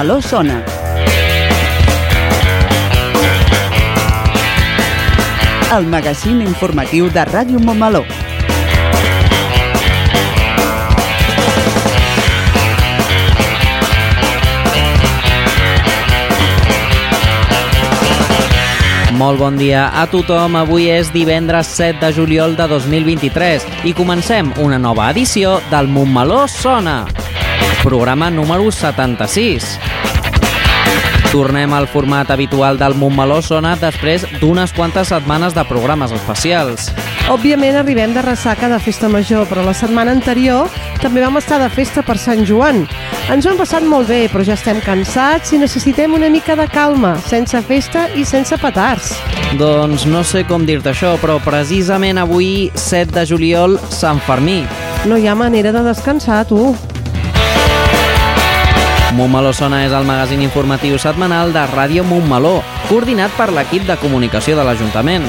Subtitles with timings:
[0.00, 0.64] Montmeló sona.
[5.76, 8.00] El magazín informatiu de Ràdio Montmeló.
[19.20, 20.56] Molt bon dia a tothom.
[20.56, 26.46] Avui és divendres 7 de juliol de 2023 i comencem una nova edició del Montmeló
[26.48, 27.04] Sona,
[27.84, 29.89] programa número 76.
[31.30, 36.88] Tornem al format habitual del Montmeló Sona després d'unes quantes setmanes de programes especials.
[37.30, 40.66] Òbviament arribem de ressaca de festa major, però la setmana anterior
[40.98, 42.82] també vam estar de festa per Sant Joan.
[43.30, 46.66] Ens ho hem passat molt bé, però ja estem cansats i necessitem una mica de
[46.66, 49.14] calma, sense festa i sense petards.
[49.54, 54.64] Doncs no sé com dir-te això, però precisament avui, 7 de juliol, Sant Fermí.
[55.06, 56.74] No hi ha manera de descansar, tu.
[59.14, 64.54] Montmeló Sona és el magazín informatiu setmanal de Ràdio Montmeló, coordinat per l'equip de comunicació
[64.58, 65.26] de l'Ajuntament.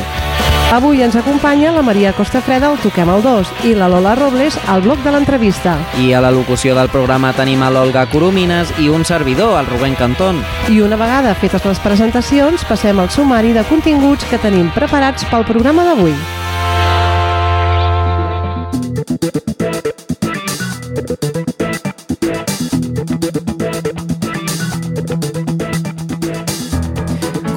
[0.71, 4.85] Avui ens acompanya la Maria Costafreda al Toquem el 2 i la Lola Robles al
[4.85, 5.73] bloc de l'entrevista.
[5.99, 9.97] I a la locució del programa tenim a l'Olga Coromines i un servidor, el Rubén
[9.99, 10.39] Cantón.
[10.69, 15.43] I una vegada fetes les presentacions, passem al sumari de continguts que tenim preparats pel
[15.49, 16.15] programa d'avui.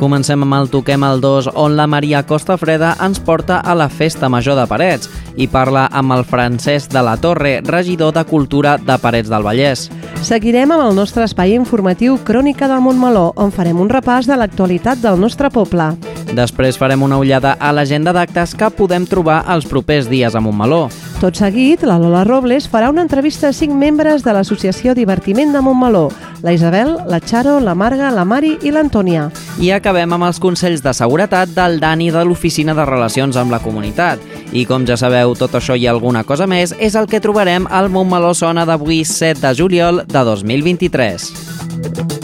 [0.05, 3.87] Comencem amb el Toquem el 2, on la Maria Costa Freda ens porta a la
[3.89, 5.09] Festa Major de Parets
[5.41, 9.87] i parla amb el Francesc de la Torre, regidor de Cultura de Parets del Vallès.
[10.21, 15.01] Seguirem amb el nostre espai informatiu Crònica del Montmeló, on farem un repàs de l'actualitat
[15.01, 15.95] del nostre poble.
[16.35, 20.89] Després farem una ullada a l'agenda d'actes que podem trobar els propers dies a Montmeló.
[21.21, 25.63] Tot seguit, la Lola Robles farà una entrevista a cinc membres de l'Associació Divertiment de
[25.63, 26.09] Montmeló,
[26.43, 29.31] la Isabel, la Charo, la Marga, la Mari i l'Antònia.
[29.63, 33.63] I acabem amb els consells de seguretat del Dani de l'Oficina de Relacions amb la
[33.63, 34.21] Comunitat.
[34.53, 37.89] I com ja sabeu, tot això i alguna cosa més és el que trobarem al
[37.95, 42.24] Montmeló Sona d'avui 7 de juliol de 2023.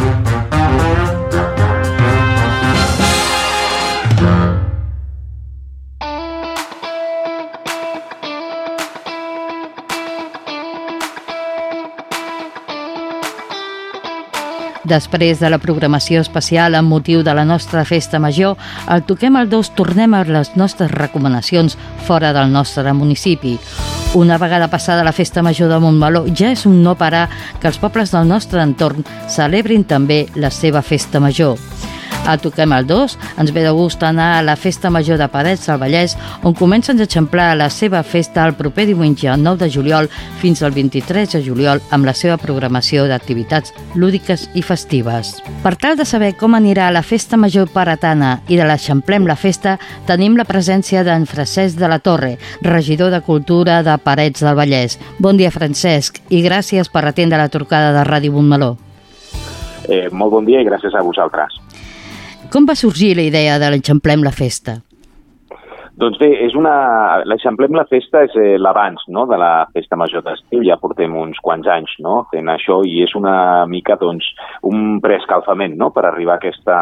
[14.91, 18.57] Després de la programació especial amb motiu de la nostra festa major,
[18.91, 23.55] al Toquem el 2 tornem a les nostres recomanacions fora del nostre municipi.
[24.19, 27.29] Una vegada passada la festa major de Montmeló, ja és un no parar
[27.61, 31.55] que els pobles del nostre entorn celebrin també la seva festa major.
[32.27, 35.65] A Toquem el 2 ens ve de gust anar a la Festa Major de Parets
[35.67, 36.13] del Vallès,
[36.43, 40.09] on comencen a eixamplar la seva festa el proper diumenge, el 9 de juliol,
[40.41, 45.33] fins al 23 de juliol, amb la seva programació d'activitats lúdiques i festives.
[45.63, 49.77] Per tal de saber com anirà la Festa Major Paratana i de l'Eixamplem la Festa,
[50.05, 54.99] tenim la presència d'en Francesc de la Torre, regidor de Cultura de Parets del Vallès.
[55.17, 58.75] Bon dia, Francesc, i gràcies per atendre la trucada de Ràdio Montmeló.
[59.89, 61.57] Eh, molt bon dia i gràcies a vosaltres.
[62.51, 64.81] Com va sorgir la idea de l'Eixamplem la Festa?
[66.01, 66.73] Doncs bé, és una...
[67.29, 69.23] l'Eixamplem la Festa és eh, l'abans no?
[69.29, 72.25] de la Festa Major d'estiu, ja portem uns quants anys no?
[72.33, 73.35] fent això i és una
[73.71, 74.27] mica doncs,
[74.67, 75.93] un preescalfament no?
[75.95, 76.79] per arribar a aquesta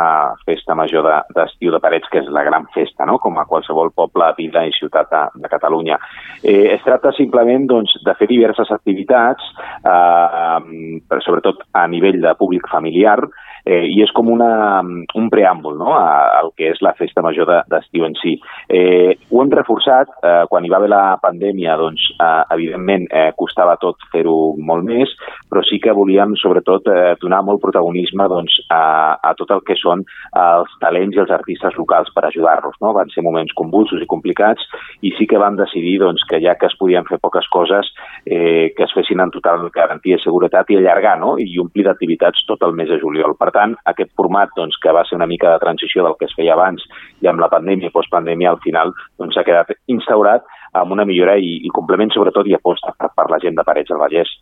[0.47, 1.05] Festa Major
[1.35, 3.19] d'estiu de, Parets, que és la gran festa, no?
[3.21, 5.99] com a qualsevol poble, vila i ciutat de, de Catalunya.
[6.41, 9.53] Eh, es tracta simplement doncs, de fer diverses activitats,
[9.85, 13.19] eh, sobretot a nivell de públic familiar,
[13.65, 15.93] eh, i és com una, un preàmbul no?
[15.97, 18.35] a, al que és la festa major d'estiu de, en si.
[18.69, 23.29] Eh, ho hem reforçat, eh, quan hi va haver la pandèmia, doncs eh, evidentment, eh,
[23.39, 25.13] costava tot fer-ho molt més,
[25.49, 29.77] però sí que volíem, sobretot, eh, donar molt protagonisme doncs, a, a tot el que
[29.79, 30.03] són
[30.37, 32.77] els talents i els artistes locals per ajudar-los.
[32.83, 32.93] No?
[32.97, 34.65] Van ser moments convulsos i complicats
[35.05, 37.91] i sí que vam decidir doncs, que ja que es podien fer poques coses,
[38.25, 41.35] eh, que es fessin en total garantia i seguretat i allargar no?
[41.39, 43.35] i omplir d'activitats tot el mes de juliol.
[43.39, 46.35] Per tant, aquest format doncs, que va ser una mica de transició del que es
[46.37, 46.83] feia abans
[47.21, 50.45] i amb la pandèmia i postpandèmia al final doncs, s'ha quedat instaurat
[50.79, 53.89] amb una millora i, i complement sobretot i aposta per, per la gent de Parets
[53.89, 54.35] del Vallès.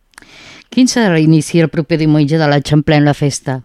[0.74, 3.62] Quin serà l'inici el proper diumenge de l'Eixamplem la festa?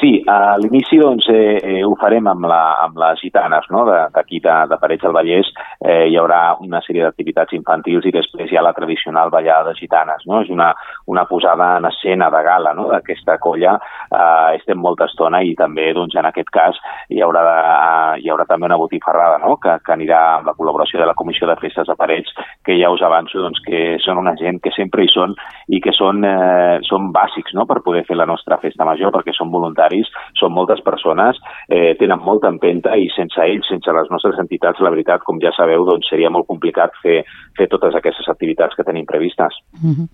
[0.00, 3.82] Sí, a l'inici doncs, eh, eh, ho farem amb, la, amb les gitanes no?
[3.84, 5.50] d'aquí de, de, de Parets del Vallès.
[5.76, 9.74] Eh, hi haurà una sèrie d'activitats infantils i després hi ha la tradicional ballada de
[9.76, 10.24] gitanes.
[10.24, 10.38] No?
[10.40, 10.70] És una,
[11.04, 12.86] una posada en escena de gala no?
[12.88, 13.74] d'aquesta colla.
[14.08, 16.80] Eh, estem molta estona i també doncs, en aquest cas
[17.12, 19.58] hi haurà, eh, hi haurà també una botifarrada no?
[19.60, 22.32] que, que anirà amb la col·laboració de la Comissió de Festes de Parets,
[22.64, 25.36] que ja us avanço doncs, que són una gent que sempre hi són
[25.68, 27.68] i que són, eh, són bàsics no?
[27.68, 30.08] per poder fer la nostra festa major, perquè són voluntaris voluntaris,
[30.38, 31.36] són moltes persones,
[31.68, 35.52] eh, tenen molta empenta i sense ells, sense les nostres entitats, la veritat, com ja
[35.56, 37.24] sabeu, doncs seria molt complicat fer,
[37.56, 39.54] fer totes aquestes activitats que tenim previstes.
[39.82, 40.08] Mm -hmm.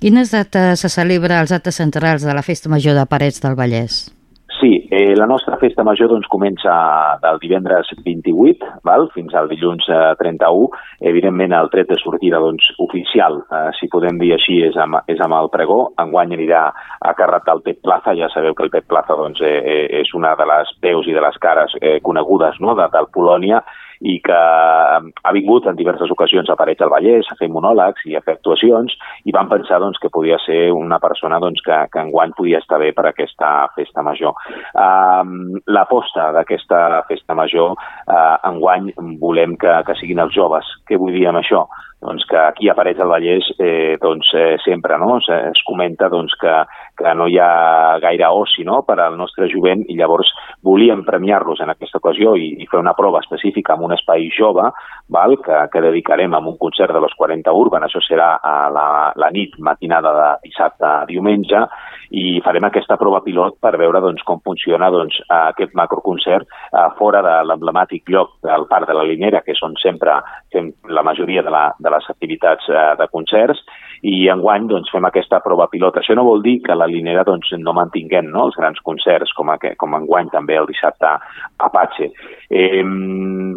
[0.00, 4.23] Quines dates se celebra els actes centrals de la Festa Major de Parets del Vallès?
[4.64, 6.72] Sí, eh, la nostra festa major doncs, comença
[7.20, 9.10] del divendres 28 val?
[9.12, 10.70] fins al dilluns eh, 31.
[11.10, 15.20] Evidentment, el tret de sortida doncs, oficial, eh, si podem dir així, és amb, és
[15.20, 15.90] amb el pregó.
[16.00, 16.64] Enguany anirà
[16.96, 18.16] a càrrec del Pep Plaza.
[18.16, 21.12] Ja sabeu que el Pep Plaza doncs, eh, eh, és una de les veus i
[21.12, 22.72] de les cares eh, conegudes no?
[22.80, 23.60] de, del Polònia
[24.00, 28.16] i que ha vingut en diverses ocasions a Parets del Vallès a fer monòlegs i
[28.16, 32.02] a fer actuacions i van pensar doncs, que podia ser una persona doncs, que, que
[32.02, 34.34] enguany podia estar bé per aquesta festa major.
[34.74, 40.68] Um, L'aposta d'aquesta festa major, uh, enguany volem que, que siguin els joves.
[40.88, 41.64] Què vull dir amb això?
[42.04, 45.16] Doncs que aquí a Parets del Vallès eh, doncs, eh, sempre no?
[45.18, 46.54] es, es comenta doncs, que,
[47.00, 48.82] que no hi ha gaire oci no?
[48.84, 50.30] per al nostre jovent i llavors
[50.64, 54.68] volíem premiar-los en aquesta ocasió i, i fer una prova específica amb un espai jove
[55.08, 55.38] val?
[55.44, 58.86] Que, que dedicarem amb un concert de los 40 Urban, això serà a la,
[59.16, 61.64] la nit matinada de dissabte a diumenge
[62.14, 67.22] i farem aquesta prova pilot per veure doncs, com funciona doncs, aquest macroconcert eh, fora
[67.26, 70.20] de l'emblemàtic lloc del Parc de la Linera, que són sempre
[70.54, 73.64] fem la majoria de, la, de les activitats eh, de concerts,
[74.04, 75.96] i enguany doncs, fem aquesta prova pilot.
[75.96, 79.48] Això no vol dir que la Linera doncs, no mantinguem no, els grans concerts, com,
[79.52, 81.14] a, com enguany també el dissabte a
[81.68, 82.10] Apache.
[82.50, 82.82] Eh,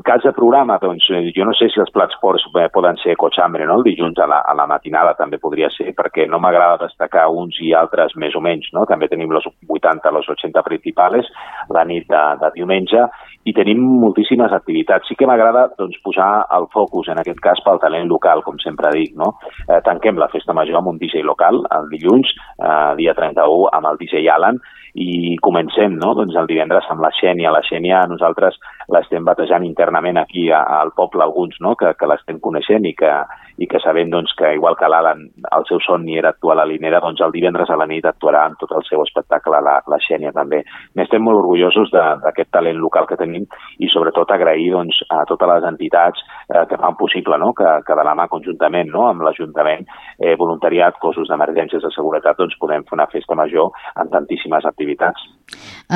[0.07, 3.67] cas de programa, doncs, jo no sé si els plats forts eh, poden ser cochambre,
[3.67, 3.79] no?
[3.81, 7.59] el dilluns a la, a la matinada també podria ser, perquè no m'agrada destacar uns
[7.59, 8.71] i altres més o menys.
[8.77, 8.87] No?
[8.87, 11.27] També tenim los 80, los 80 principals
[11.75, 13.03] la nit de, de diumenge
[13.47, 15.07] i tenim moltíssimes activitats.
[15.07, 18.91] Sí que m'agrada doncs, posar el focus, en aquest cas, pel talent local, com sempre
[18.95, 19.15] dic.
[19.19, 19.33] No?
[19.67, 23.91] Eh, tanquem la festa major amb un DJ local, el dilluns, eh, dia 31, amb
[23.91, 24.59] el DJ Alan,
[24.97, 26.13] i comencem no?
[26.17, 27.53] doncs el divendres amb la Xènia.
[27.53, 28.57] La Xènia nosaltres
[28.93, 31.75] l'estem batejant internament aquí a, al poble, alguns no?
[31.77, 33.11] que, que l'estem coneixent i que,
[33.57, 35.23] i que sabem doncs, que igual que l'Alan,
[35.57, 38.57] el seu somni era actuar a Linera, doncs el divendres a la nit actuarà en
[38.61, 40.63] tot el seu espectacle la, la Xènia també.
[40.97, 43.47] N'estem molt orgullosos d'aquest talent local que tenim
[43.81, 47.51] i sobretot agrair doncs, a totes les entitats eh, que fan possible no?
[47.57, 49.07] que, que de la mà conjuntament no?
[49.11, 49.85] amb l'Ajuntament,
[50.21, 54.86] eh, voluntariat, cossos d'emergències de seguretat, doncs podem fer una festa major en tantíssimes activitats.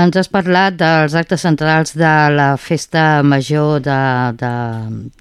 [0.02, 3.98] Ens has parlat dels actes centrals de la festa major de,
[4.40, 4.52] de,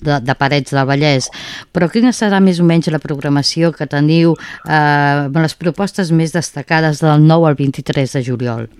[0.06, 1.26] de, de Parets del Vallès,
[1.74, 7.02] però quina serà més o menys la programació que teniu eh, les propostes més destacades
[7.02, 8.70] del 9 al 23 de juliol?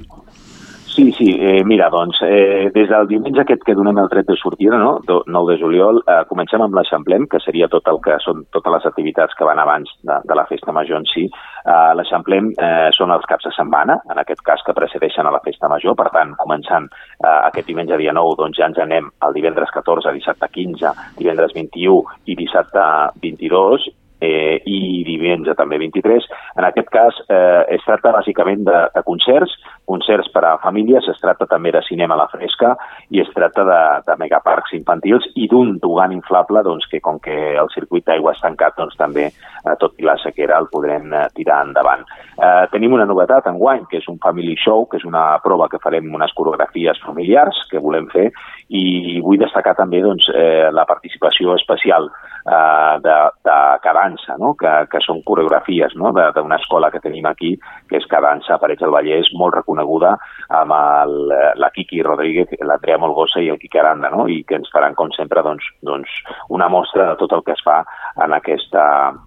[0.90, 4.34] Sí, sí, eh, mira, doncs, eh, des del diumenge aquest que donem el tret de
[4.34, 4.98] sortida, no?
[5.06, 8.88] 9 de juliol, eh, comencem amb l'Eixamplem, que seria tot el que són totes les
[8.90, 11.28] activitats que van abans de, de la festa major en si.
[11.30, 15.42] Eh, L'Eixamplem eh, són els caps de setmana, en aquest cas que precedeixen a la
[15.46, 19.38] festa major, per tant, començant eh, aquest diumenge dia 9, doncs ja ens anem el
[19.38, 20.90] divendres 14, dissabte 15,
[21.22, 22.82] divendres 21 i dissabte
[23.22, 23.86] 22,
[24.20, 26.28] eh, i diumenge també 23.
[26.60, 29.56] En aquest cas eh, es tracta bàsicament de, de concerts,
[29.90, 32.74] concerts per a famílies, es tracta també de cinema a la fresca
[33.10, 37.36] i es tracta de, de megaparcs infantils i d'un tobogant inflable doncs, que com que
[37.58, 41.26] el circuit d'aigua és tancat doncs, també, eh, tot i la sequera, el podrem eh,
[41.34, 42.06] tirar endavant.
[42.36, 45.68] Eh, tenim una novetat en guany, que és un family show, que és una prova
[45.70, 48.30] que farem unes coreografies familiars que volem fer
[48.70, 54.52] i vull destacar també doncs, eh, la participació especial eh, de, de cadança, no?
[54.58, 56.12] que, que són coreografies no?
[56.14, 57.56] d'una escola que tenim aquí,
[57.90, 60.14] que és Cadança Parets del Vallès, molt reconeguda
[60.60, 64.28] amb el, la Kiki Rodríguez, l'Andrea Molgosa i el Quique Aranda, no?
[64.30, 66.14] i que ens faran, com sempre, doncs, doncs,
[66.54, 67.80] una mostra de tot el que es fa
[68.22, 68.84] en aquesta,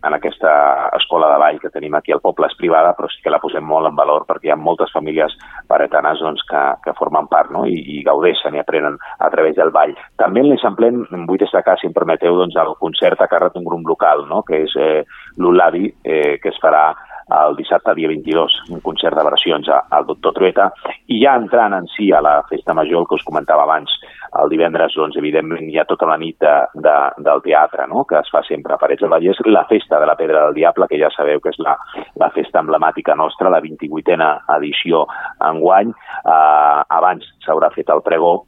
[0.07, 0.53] en aquesta
[0.99, 2.47] escola de ball que tenim aquí al poble.
[2.47, 5.35] És privada, però sí que la posem molt en valor perquè hi ha moltes famílies
[5.67, 7.65] paretanes doncs, que, que formen part no?
[7.67, 9.95] I, i gaudeixen i aprenen a través del ball.
[10.21, 13.89] També en l'Eixamplem vull destacar, si em permeteu, doncs, el concert a càrrec d'un grup
[13.95, 14.43] local, no?
[14.47, 15.01] que és eh,
[15.41, 16.91] l'Ulavi, eh, que es farà
[17.29, 20.69] el dissabte dia 22, un concert de versions al doctor Trueta,
[21.07, 23.93] i ja entrant en si a la festa major, el que us comentava abans,
[24.41, 26.53] el divendres, doncs, evidentment, hi ha tota la nit de,
[26.85, 30.09] de, del teatre, no?, que es fa sempre a Parets del Vallès, la festa de
[30.09, 31.77] la Pedra del Diable, que ja sabeu que és la,
[32.19, 35.05] la festa emblemàtica nostra, la 28a edició
[35.51, 35.93] enguany.
[36.23, 38.41] Eh, abans s'haurà fet el pregó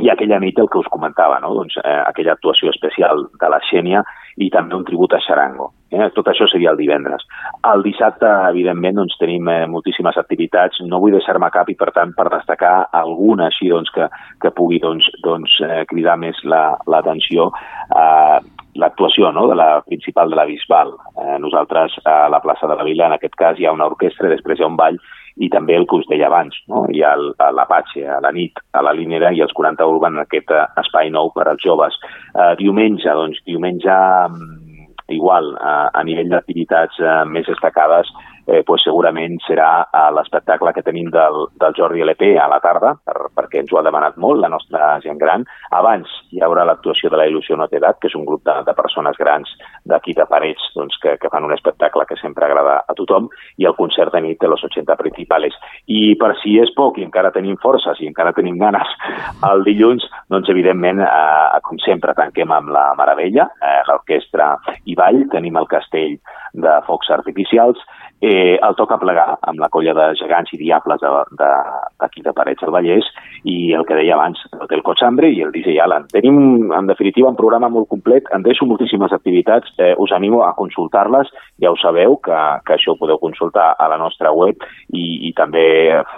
[0.00, 1.52] i aquella nit el que us comentava, no?
[1.54, 4.02] doncs, eh, aquella actuació especial de la Xènia
[4.40, 5.70] i també un tribut a Xarango.
[5.90, 6.08] Eh?
[6.14, 7.26] Tot això seria el divendres.
[7.72, 10.80] El dissabte, evidentment, doncs, tenim eh, moltíssimes activitats.
[10.86, 14.08] No vull deixar-me cap i, per tant, per destacar alguna així doncs, que,
[14.40, 19.48] que pugui doncs, doncs, eh, cridar més l'atenció, la, eh, l'actuació no?
[19.50, 20.94] de la principal de la Bisbal.
[21.18, 24.30] Eh, nosaltres, a la plaça de la Vila, en aquest cas, hi ha una orquestra,
[24.30, 25.00] després hi ha un ball
[25.36, 26.84] i també el que us deia abans, no?
[26.90, 30.50] hi ha l'Apache a la nit, a la Linera i els 40 Urban en aquest
[30.54, 31.96] eh, espai nou per als joves.
[32.34, 38.10] Uh, diumenge, doncs, diumenge mm, igual, uh, a nivell d'activitats uh, més destacades,
[38.50, 42.96] eh, pues segurament serà eh, l'espectacle que tenim del, del Jordi LP a la tarda,
[43.06, 45.44] per, perquè ens ho ha demanat molt la nostra gent gran.
[45.76, 48.56] Abans hi haurà l'actuació de la Il·lusió no té edat, que és un grup de,
[48.66, 49.52] de persones grans
[49.86, 53.30] d'aquí de Parets doncs, que, que fan un espectacle que sempre agrada a tothom,
[53.62, 55.54] i el concert de nit de los 80 principales.
[55.86, 58.96] I per si és poc i encara tenim forces i encara tenim ganes,
[59.50, 64.56] el dilluns, doncs evidentment, eh, com sempre, tanquem amb la Maravella, eh, l'orquestra
[64.90, 66.18] i ball, tenim el castell
[66.50, 67.78] de focs artificials,
[68.20, 72.34] eh, el toca plegar amb la colla de gegants i diables d'aquí de, de, de
[72.36, 73.08] Parets del Vallès
[73.48, 76.06] i el que deia abans, l'Hotel Cochambre i el DJ Alan.
[76.12, 80.52] Tenim, en definitiva, un programa molt complet, en deixo moltíssimes activitats, eh, us animo a
[80.58, 84.60] consultar-les, ja ho sabeu, que, que això ho podeu consultar a la nostra web
[84.92, 85.64] i, i també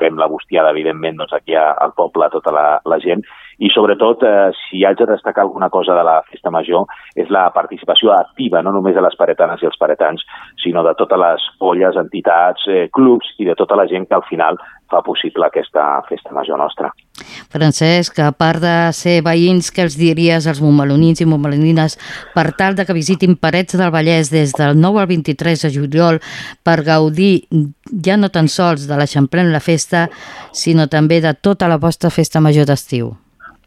[0.00, 3.22] fem la bustiada, evidentment, doncs aquí al poble, a tota la, la gent,
[3.62, 7.44] i sobretot, eh, si haig de destacar alguna cosa de la festa major, és la
[7.54, 10.24] participació activa, no només de les paretanes i els paretans,
[10.58, 14.26] sinó de totes les polles, entitats, eh, clubs i de tota la gent que al
[14.26, 14.58] final
[14.90, 16.90] fa possible aquesta festa major nostra.
[17.54, 21.98] Francesc, a part de ser veïns, què els diries als montmelonins i montmelonines
[22.34, 26.18] per tal de que visitin Parets del Vallès des del 9 al 23 de juliol
[26.66, 27.46] per gaudir
[28.04, 30.08] ja no tan sols de l'Eixamplem la festa,
[30.50, 33.12] sinó també de tota la vostra festa major d'estiu?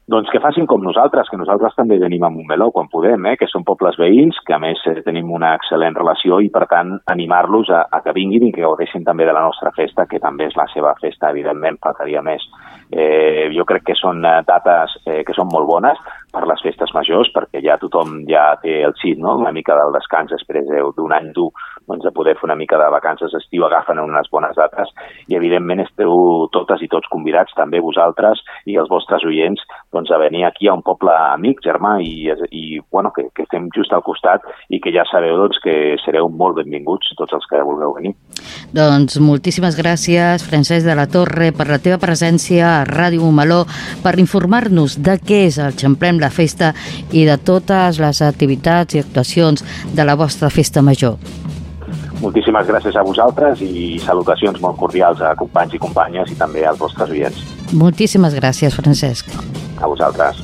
[0.06, 3.32] Doncs que facin com nosaltres, que nosaltres també venim a Montmeló quan podem, eh?
[3.42, 6.92] que són pobles veïns, que a més eh, tenim una excel·lent relació i per tant
[7.10, 10.46] animar-los a, a que vinguin i que gaudeixin també de la nostra festa, que també
[10.46, 12.46] és la seva festa, evidentment, faltaria més.
[12.94, 15.98] Eh, jo crec que són eh, dates eh, que són molt bones
[16.30, 19.40] per les festes majors, perquè ja tothom ja té el xit, no?
[19.42, 21.50] una mica del descans després d'un any dur
[21.88, 24.92] doncs, de poder fer una mica de vacances d'estiu, agafen unes bones dates
[25.30, 29.62] i evidentment esteu totes i tots convidats, també vosaltres i els vostres oients,
[29.94, 33.70] doncs, a venir aquí a un poble amic, germà, i, i bueno, que, que estem
[33.76, 37.64] just al costat i que ja sabeu doncs, que sereu molt benvinguts tots els que
[37.66, 38.16] vulgueu venir.
[38.76, 43.64] Doncs moltíssimes gràcies, Francesc de la Torre, per la teva presència a Ràdio Montmeló,
[44.04, 46.74] per informar-nos de què és el Xemplem la Festa
[47.12, 49.66] i de totes les activitats i actuacions
[49.96, 51.20] de la vostra festa major.
[52.26, 56.80] Moltíssimes gràcies a vosaltres i salutacions molt cordials a companys i companyes i també als
[56.82, 57.44] vostres oients.
[57.78, 59.30] Moltíssimes gràcies, Francesc.
[59.78, 60.40] A vosaltres.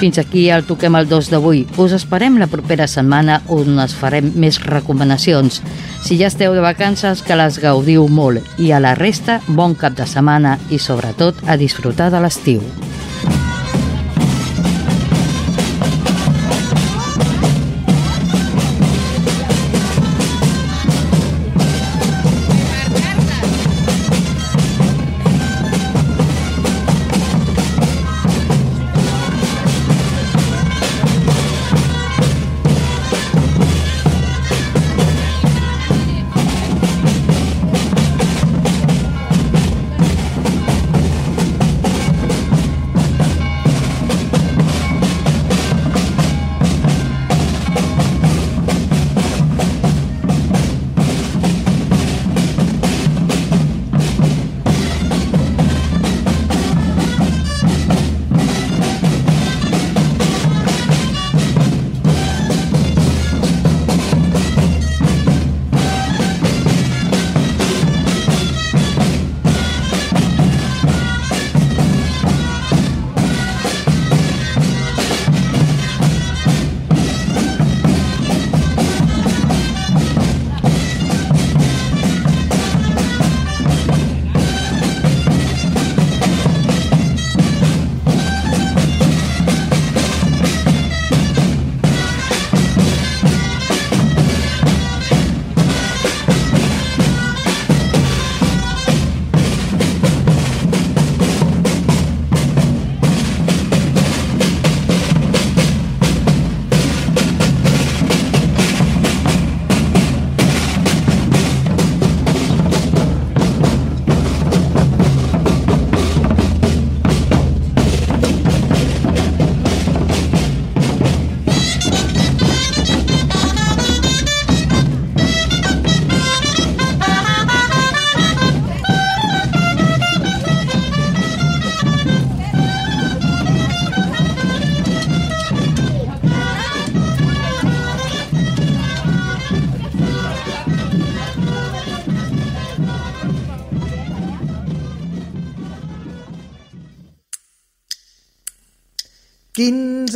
[0.00, 1.66] Fins aquí el Toquem el 2 d'avui.
[1.76, 5.60] Us esperem la propera setmana on es farem més recomanacions.
[6.02, 8.40] Si ja esteu de vacances, que les gaudiu molt.
[8.58, 12.64] I a la resta, bon cap de setmana i sobretot a disfrutar de l'estiu.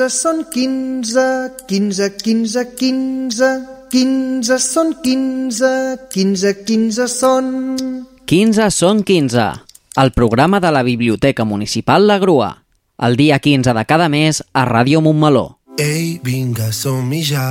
[0.07, 1.23] 15 són 15,
[1.67, 3.47] 15, 15, 15,
[3.91, 5.71] 15 són 15,
[6.13, 7.49] 15, 15 són...
[8.31, 9.47] 15 són 15,
[9.99, 12.53] el programa de la Biblioteca Municipal La Grua,
[13.03, 15.59] el dia 15 de cada mes a Ràdio Montmeló.
[15.83, 17.51] Ei, vinga, som-hi ja,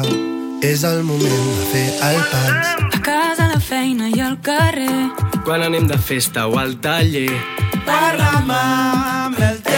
[0.63, 2.73] és el moment de fer el pas.
[2.87, 5.11] A casa, a la feina i al carrer.
[5.43, 7.31] Quan anem de festa o al taller.
[7.83, 9.74] Parla'm amb el teu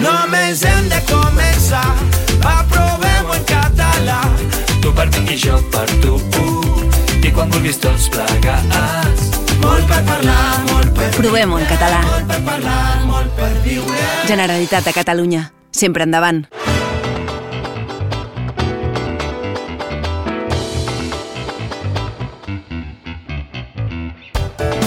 [0.00, 0.04] accent.
[0.04, 1.84] Només hem de començar.
[2.42, 4.20] Va, provem-ho en català.
[4.80, 6.18] Tu per mi i jo per tu.
[7.22, 9.30] I quan vulguis tots plegats.
[9.60, 12.02] Molt per parlar, molt per Provem-ho en català.
[12.02, 14.26] Molt per parlar, molt per viure.
[14.26, 15.50] Generalitat de Catalunya.
[15.70, 16.46] Sempre endavant.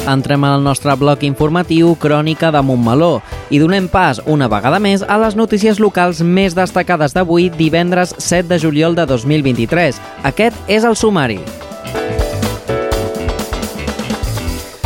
[0.03, 3.21] Entrem al nostre bloc informatiu Crònica de Montmeló
[3.55, 8.49] i donem pas una vegada més a les notícies locals més destacades d'avui, divendres 7
[8.51, 10.01] de juliol de 2023.
[10.27, 11.39] Aquest és el sumari.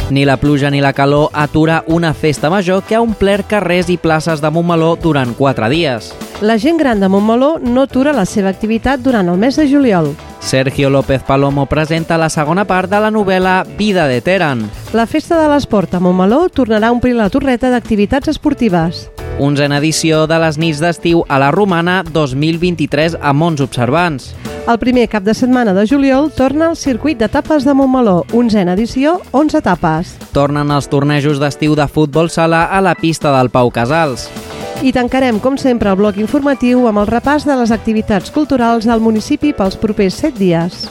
[0.10, 3.98] Ni la pluja ni la calor atura una festa major que ha omplert carrers i
[3.98, 6.14] places de Montmeló durant quatre dies.
[6.40, 10.14] La gent gran de Montmeló no atura la seva activitat durant el mes de juliol.
[10.40, 14.70] Sergio López Palomo presenta la segona part de la novel·la Vida de Teran.
[14.94, 19.10] La Festa de l'Esport a Montmeló tornarà a omplir la torreta d'activitats esportives.
[19.40, 24.32] Onzena edició de les nits d'estiu a la Romana 2023 a Mons Observants.
[24.66, 29.20] El primer cap de setmana de juliol torna el circuit d'etapes de Montmeló, onzena edició,
[29.38, 30.16] 11 etapes.
[30.34, 34.26] Tornen els tornejos d'estiu de futbol sala a la pista del Pau Casals.
[34.82, 39.06] I tancarem, com sempre, el bloc informatiu amb el repàs de les activitats culturals del
[39.06, 40.88] municipi pels propers 7 dies.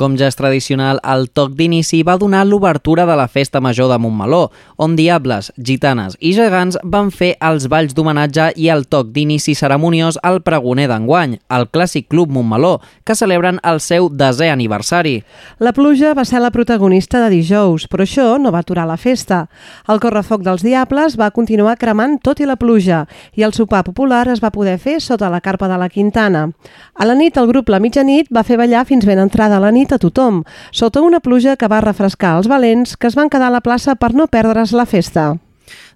[0.00, 3.98] Com ja és tradicional, el toc d'inici va donar l'obertura de la Festa Major de
[4.00, 4.46] Montmeló,
[4.80, 10.16] on diables, gitanes i gegants van fer els balls d'homenatge i el toc d'inici ceremoniós
[10.24, 15.18] al pregoner d'enguany, el Clàssic Club Montmeló, que celebren el seu desè aniversari.
[15.60, 19.42] La pluja va ser la protagonista de dijous, però això no va aturar la festa.
[19.84, 23.02] El correfoc dels diables va continuar cremant tot i la pluja
[23.36, 26.48] i el sopar popular es va poder fer sota la carpa de la Quintana.
[26.96, 29.89] A la nit, el grup La Mitjanit va fer ballar fins ben entrada la nit
[29.92, 33.56] a tothom, sota una pluja que va refrescar els valents que es van quedar a
[33.58, 35.34] la plaça per no perdre's la festa.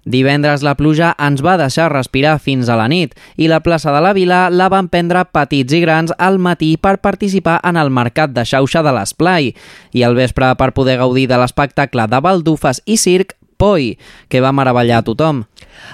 [0.05, 4.01] Divendres la pluja ens va deixar respirar fins a la nit i la plaça de
[4.05, 8.35] la Vila la van prendre petits i grans al matí per participar en el mercat
[8.35, 9.49] de xauxa de l'Esplai
[9.97, 13.33] i al vespre per poder gaudir de l'espectacle de baldufes i circ
[13.65, 13.95] Poi,
[14.29, 15.41] que va meravellar a tothom.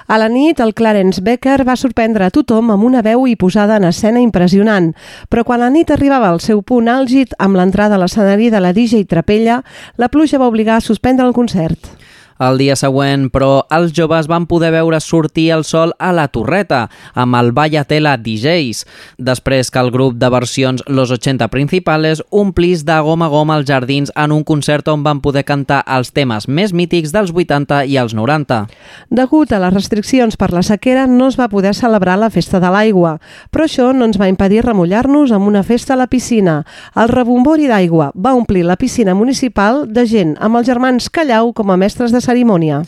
[0.04, 3.78] A la nit, el Clarence Becker va sorprendre a tothom amb una veu i posada
[3.80, 4.90] en escena impressionant,
[5.32, 8.74] però quan la nit arribava al seu punt àlgid amb l'entrada a l'escenari de la
[8.76, 9.62] DJ Trapella,
[9.96, 11.94] la pluja va obligar a suspendre el concert.
[12.38, 16.88] El dia següent, però, els joves van poder veure sortir el sol a la Torreta,
[17.14, 18.84] amb el Vallatela DJs,
[19.18, 23.68] després que el grup de versions Los 80 Principales omplís de gom a gom els
[23.68, 27.98] jardins en un concert on van poder cantar els temes més mítics dels 80 i
[28.00, 28.62] els 90.
[29.10, 32.70] Degut a les restriccions per la sequera, no es va poder celebrar la Festa de
[32.72, 33.18] l'Aigua,
[33.50, 36.62] però això no ens va impedir remullar-nos amb una festa a la piscina.
[36.96, 41.70] El rebombori d'aigua va omplir la piscina municipal de gent amb els germans Callau com
[41.70, 42.82] a mestres de esa ceremonia?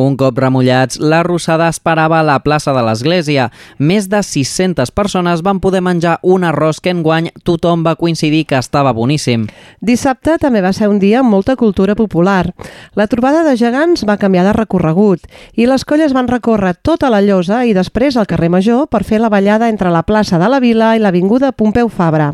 [0.00, 3.50] Un cop remullats, la rossada esperava a la plaça de l'església.
[3.76, 8.56] Més de 600 persones van poder menjar un arròs que enguany tothom va coincidir que
[8.56, 9.44] estava boníssim.
[9.84, 12.54] Dissabte també va ser un dia amb molta cultura popular.
[12.96, 17.20] La trobada de gegants va canviar de recorregut i les colles van recórrer tota la
[17.20, 20.62] llosa i després al carrer Major per fer la ballada entre la plaça de la
[20.64, 22.32] Vila i l'avinguda Pompeu Fabra.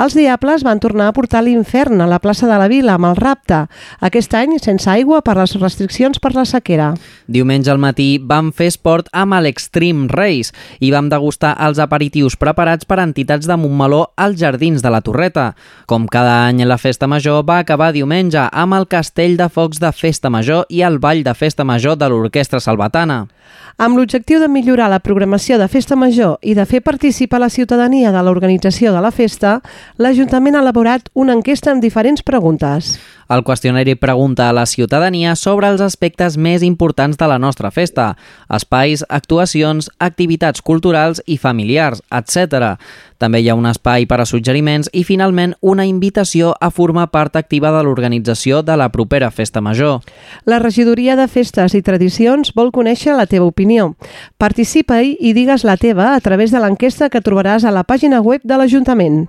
[0.00, 3.20] Els diables van tornar a portar l'infern a la plaça de la Vila amb el
[3.20, 3.66] rapte,
[4.00, 6.93] aquest any sense aigua per les restriccions per la sequera.
[7.26, 12.88] Diumenge al matí vam fer esport amb l'Extreme Race i vam degustar els aperitius preparats
[12.88, 15.52] per entitats de Montmeló als Jardins de la Torreta.
[15.86, 19.92] Com cada any, la Festa Major va acabar diumenge amb el Castell de Focs de
[19.92, 23.24] Festa Major i el Ball de Festa Major de l'Orquestra Salvatana.
[23.76, 28.12] Amb l'objectiu de millorar la programació de Festa Major i de fer participar la ciutadania
[28.14, 29.56] de l'organització de la festa,
[29.98, 32.94] l'Ajuntament ha elaborat una enquesta amb diferents preguntes.
[33.34, 38.12] El qüestionari pregunta a la ciutadania sobre els aspectes més importants de la nostra festa,
[38.52, 42.76] espais, actuacions, activitats culturals i familiars, etc.
[43.18, 47.36] També hi ha un espai per a suggeriments i, finalment, una invitació a formar part
[47.36, 50.00] activa de l'organització de la propera Festa Major.
[50.44, 53.94] La regidoria de Festes i Tradicions vol conèixer la teva opinió.
[54.38, 58.42] Participa-hi i digues la teva a través de l'enquesta que trobaràs a la pàgina web
[58.44, 59.26] de l'Ajuntament.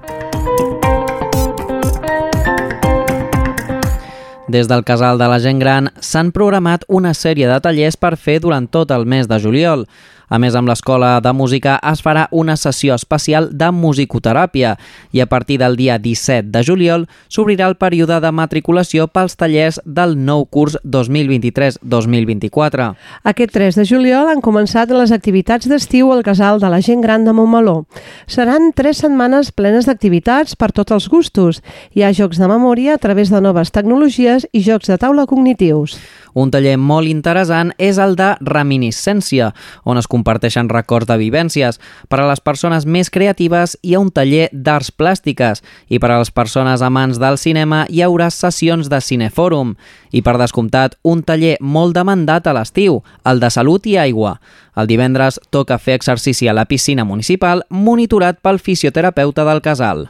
[4.47, 8.37] Des del Casal de la Gent Gran s'han programat una sèrie de tallers per fer
[8.43, 9.87] durant tot el mes de juliol.
[10.27, 14.77] A més, amb l'Escola de Música es farà una sessió especial de musicoteràpia
[15.13, 19.79] i a partir del dia 17 de juliol s'obrirà el període de matriculació pels tallers
[19.85, 22.95] del nou curs 2023-2024.
[23.23, 27.25] Aquest 3 de juliol han començat les activitats d'estiu al Casal de la Gent Gran
[27.25, 27.85] de Montmeló.
[28.25, 31.61] Seran tres setmanes plenes d'activitats per tots els gustos.
[31.93, 35.95] Hi ha jocs de memòria a través de noves tecnologies i jocs de taula cognitius.
[36.35, 39.53] Un taller molt interessant és el de reminiscència,
[39.87, 41.79] on es comparteixen records de vivències.
[42.11, 46.19] Per a les persones més creatives hi ha un taller d'arts plàstiques i per a
[46.19, 49.77] les persones amants del cinema hi haurà sessions de cinefòrum.
[50.15, 54.37] I per descomptat, un taller molt demandat a l'estiu, el de salut i aigua.
[54.79, 60.05] El divendres toca fer exercici a la piscina municipal monitorat pel fisioterapeuta del casal.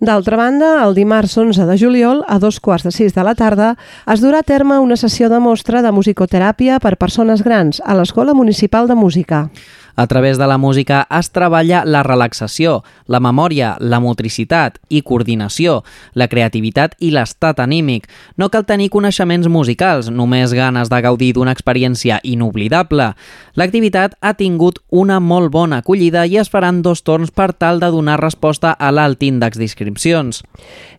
[0.00, 3.74] D'altra banda, el dimarts 11 de juliol, a dos quarts de sis de la tarda,
[4.08, 8.32] es durà a terme una sessió de mostra de musicoteràpia per persones grans a l'Escola
[8.32, 9.50] Municipal de Música.
[10.00, 15.82] A través de la música es treballa la relaxació, la memòria, la motricitat i coordinació,
[16.16, 18.06] la creativitat i l'estat anímic.
[18.40, 23.10] No cal tenir coneixements musicals, només ganes de gaudir d'una experiència inoblidable.
[23.60, 27.90] L'activitat ha tingut una molt bona acollida i es faran dos torns per tal de
[27.92, 30.38] donar resposta a l'alt índex d'inscripcions.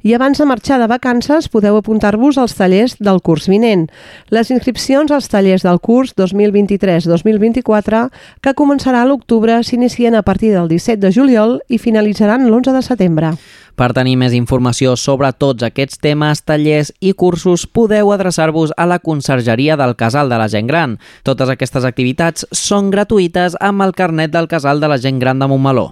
[0.06, 3.88] I abans de marxar de vacances podeu apuntar-vos als tallers del curs vinent.
[4.30, 8.04] Les inscripcions als tallers del curs 2023-2024,
[8.45, 12.86] que començarà a l'octubre, s'inicien a partir del 17 de juliol i finalitzaran l'11 de
[12.86, 13.34] setembre.
[13.76, 19.00] Per tenir més informació sobre tots aquests temes, tallers i cursos, podeu adreçar-vos a la
[19.00, 21.00] Consergeria del Casal de la Gent Gran.
[21.24, 25.50] Totes aquestes activitats són gratuïtes amb el carnet del Casal de la Gent Gran de
[25.52, 25.92] Montmeló.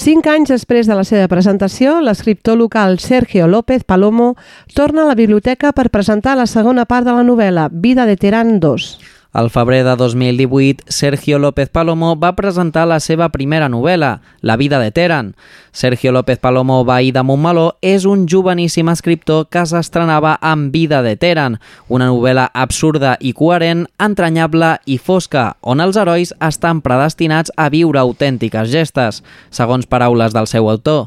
[0.00, 4.32] Cinc anys després de la seva presentació, l'escriptor local Sergio López Palomo
[4.72, 8.60] torna a la biblioteca per presentar la segona part de la novel·la Vida de Terán
[8.62, 9.19] 2.
[9.32, 14.80] Al febrer de 2018, Sergio López Palomo va presentar la seva primera novel·la, La vida
[14.80, 15.36] de Teran.
[15.70, 21.14] Sergio López Palomo Bahí de Montmeló és un joveníssim escriptor que s'estrenava amb Vida de
[21.14, 27.68] Teran, una novel·la absurda i coherent, entranyable i fosca, on els herois estan predestinats a
[27.70, 29.22] viure autèntiques gestes,
[29.54, 31.06] segons paraules del seu autor.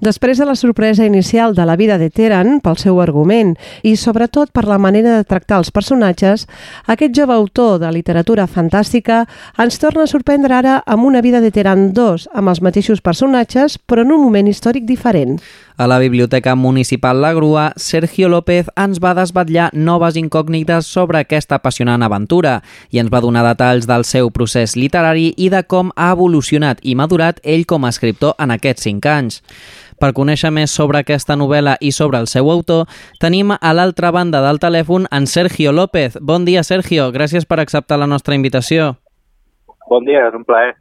[0.00, 4.52] Després de la sorpresa inicial de la vida de Teran pel seu argument i sobretot
[4.52, 6.46] per la manera de tractar els personatges,
[6.86, 9.24] aquest jove autor de literatura fantàstica
[9.60, 13.78] ens torna a sorprendre ara amb una vida de Teran 2, amb els mateixos personatges,
[13.78, 15.40] però en un moment històric diferent.
[15.80, 21.56] A la Biblioteca Municipal La Grua, Sergio López ens va desvetllar noves incògnites sobre aquesta
[21.56, 22.58] apassionant aventura
[22.92, 26.92] i ens va donar detalls del seu procés literari i de com ha evolucionat i
[27.00, 29.40] madurat ell com a escriptor en aquests cinc anys.
[29.96, 32.84] Per conèixer més sobre aquesta novel·la i sobre el seu autor,
[33.16, 36.20] tenim a l'altra banda del telèfon en Sergio López.
[36.20, 37.08] Bon dia, Sergio.
[37.08, 38.98] Gràcies per acceptar la nostra invitació.
[39.88, 40.76] Bon dia, és un plaer,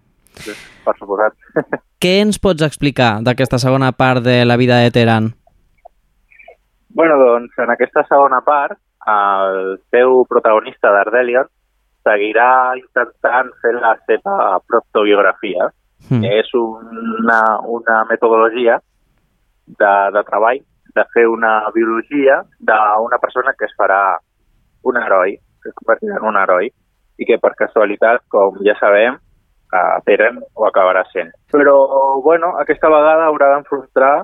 [0.86, 1.36] per suposat.
[2.04, 5.34] Què ens pots explicar d'aquesta segona part de La vida de Teran?
[7.00, 8.76] bueno, doncs, en aquesta segona part,
[9.08, 11.48] el seu protagonista d'Ardelion
[12.04, 15.70] seguirà intentant fer la seva protobiografia.
[16.10, 16.26] Mm.
[16.26, 18.80] És una, una metodologia
[19.68, 20.60] de, de treball
[20.96, 24.18] de fer una biologia d'una persona que es farà
[24.90, 26.72] un heroi, que es convertirà en un heroi,
[27.20, 29.20] i que per casualitat, com ja sabem,
[29.72, 31.32] a Teren ho acabarà sent.
[31.54, 31.76] Però,
[32.26, 34.16] bueno, aquesta vegada haurà d'enfrontar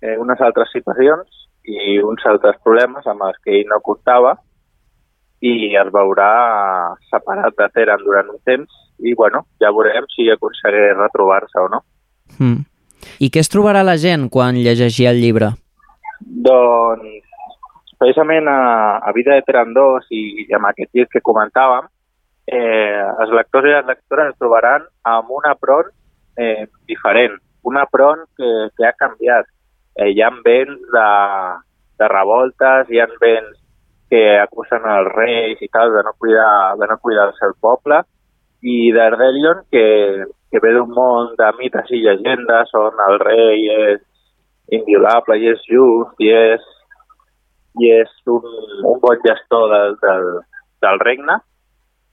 [0.00, 4.36] eh, unes altres situacions i uns altres problemes amb els que ell no comptava
[5.44, 6.30] i es veurà
[7.12, 11.84] separat de Teren durant un temps i, bueno, ja veurem si aconsegueix retrobar-se o no.
[12.38, 12.64] Mm.
[13.22, 15.52] I què es trobarà la gent quan llegeixi el llibre?
[16.18, 17.22] Doncs,
[18.00, 18.58] precisament a,
[18.98, 21.86] a Vida de Teran 2 i, i amb aquest llibre que comentàvem,
[22.48, 25.90] eh, els lectors i les lectores es trobaran amb una pront
[26.40, 27.36] eh, diferent,
[27.68, 29.48] una pront que, que ha canviat.
[29.98, 31.08] Eh, hi ha vents de,
[32.00, 33.56] de revoltes, hi ha vents
[34.08, 38.00] que acusen els reis i tal de no cuidar, de no cuidar el seu poble,
[38.64, 39.84] i d'Ardelion, que,
[40.50, 44.00] que ve d'un món de mites i llegendes on el rei és
[44.78, 46.64] inviolable i és just i és,
[47.84, 48.48] i és un,
[48.88, 50.26] un bon gestor del, del,
[50.84, 51.38] del regne,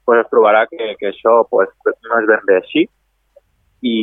[0.06, 1.68] pues es trobarà que, que això pues,
[2.08, 2.84] no és ben bé així
[3.82, 3.98] i,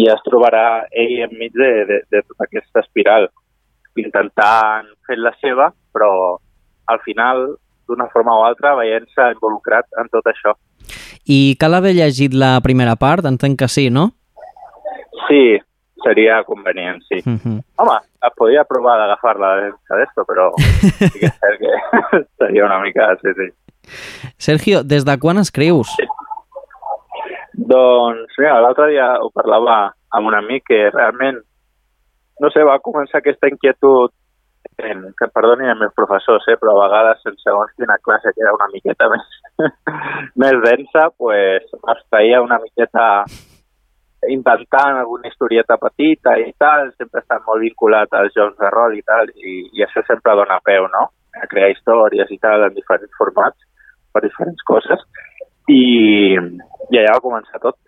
[0.00, 3.28] i es trobarà ell enmig de, de, de tota aquesta espiral
[4.00, 6.10] intentant fer la seva, però
[6.92, 7.46] al final,
[7.88, 10.54] d'una forma o altra, veient-se involucrat en tot això.
[11.26, 13.26] I cal haver llegit la primera part?
[13.26, 14.10] Entenc que sí, no?
[15.26, 15.56] Sí,
[16.04, 17.22] seria convenient, sí.
[17.24, 17.62] Mm -hmm.
[17.82, 21.72] Home, es podria provar d'agafar-la de d'esto, però sí que és cert que
[22.38, 23.16] seria una mica...
[23.22, 23.48] Sí, sí.
[24.38, 25.92] Sergio, des de quan escrius?
[27.56, 29.78] Doncs, mira, l'altre dia ho parlava
[30.16, 31.40] amb un amic que realment,
[32.40, 34.12] no sé, va començar aquesta inquietud
[34.84, 38.44] en, que perdoni els meus professors, eh, però a vegades en segons quina classe que
[38.44, 39.36] era una miqueta més,
[40.36, 43.06] més densa, pues, es feia una miqueta
[44.28, 49.04] inventant alguna historieta petita i tal, sempre està molt vinculat als jocs de rol i
[49.06, 53.12] tal, i, i això sempre dona peu, no?, a crear històries i tal en diferents
[53.18, 53.58] formats,
[54.16, 55.04] per diferents coses,
[55.68, 55.82] i,
[56.32, 57.78] i allà va començar tot.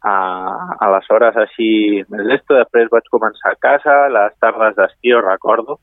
[0.00, 1.70] Uh, aleshores, així,
[2.12, 5.76] més d'esto, després vaig començar a casa, les tardes d'estiu, recordo,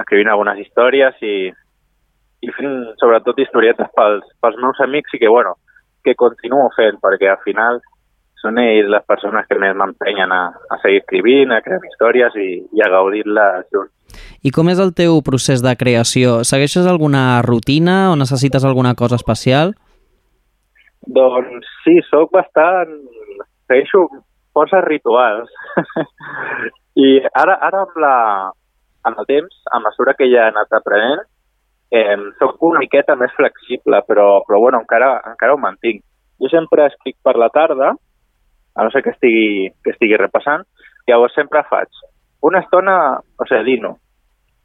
[0.00, 1.34] escrivint algunes històries i,
[2.40, 5.56] i fent sobretot historietes pels, pels meus amics i que, bueno,
[6.04, 7.82] que continuo fent, perquè al final
[8.40, 12.50] són ells les persones que més m'empenyen a, a seguir escrivint, a crear històries i,
[12.76, 13.92] i a gaudir-les junts.
[14.42, 16.40] I com és el teu procés de creació?
[16.48, 19.76] Segueixes alguna rutina o necessites alguna cosa especial?
[21.06, 22.96] Doncs sí, sóc bastant...
[23.70, 24.08] Segueixo
[24.56, 25.52] forces rituals.
[27.04, 28.14] I ara, ara amb, la,
[29.06, 31.22] amb el temps, a mesura que ja he anat aprenent,
[31.94, 36.02] eh, soc una miqueta més flexible, però, però bueno, encara, encara ho mantinc.
[36.40, 37.92] Jo sempre escric per la tarda,
[38.80, 40.64] a no ser que estigui, que estigui repassant,
[41.08, 42.00] llavors sempre faig
[42.48, 43.98] una estona, o sigui, dino,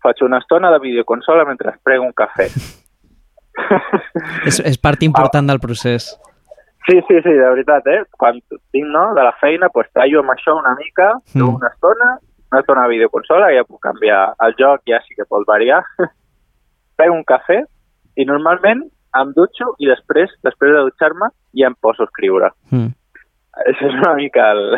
[0.03, 2.47] faig una estona de videoconsola mentre prego un cafè.
[4.49, 6.13] és, és part important del procés.
[6.87, 8.03] Sí, sí, sí, de veritat, eh?
[8.15, 8.39] Quan
[8.71, 11.47] tinc, no, de la feina, pues, tallo amb això una mica, mm.
[11.57, 12.11] una estona,
[12.51, 15.81] una estona de videoconsola, ja puc canviar el joc, ja sí que pot variar.
[16.99, 17.63] Pego un cafè
[18.15, 18.85] i normalment
[19.19, 22.53] em dutxo i després, després de dutxar-me, ja em poso a escriure.
[22.69, 22.93] Mm.
[23.63, 24.75] Això és una mica el,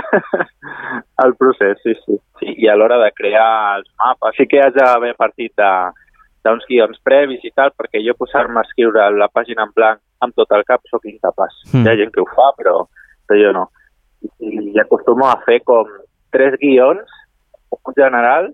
[1.24, 2.54] el procés, sí, sí, sí.
[2.64, 7.42] I a l'hora de crear els mapes, sí que haig d'haver partit d'uns guions previs
[7.48, 10.86] i tal, perquè jo posar-me a escriure la pàgina en blanc amb tot el cap
[10.92, 11.58] sóc incapaç.
[11.74, 11.84] Mm.
[11.84, 12.78] Hi ha gent que ho fa, però,
[13.26, 13.66] però jo no.
[14.22, 15.90] I, i acostumo a fer com
[16.34, 17.18] tres guions,
[17.74, 18.52] un general,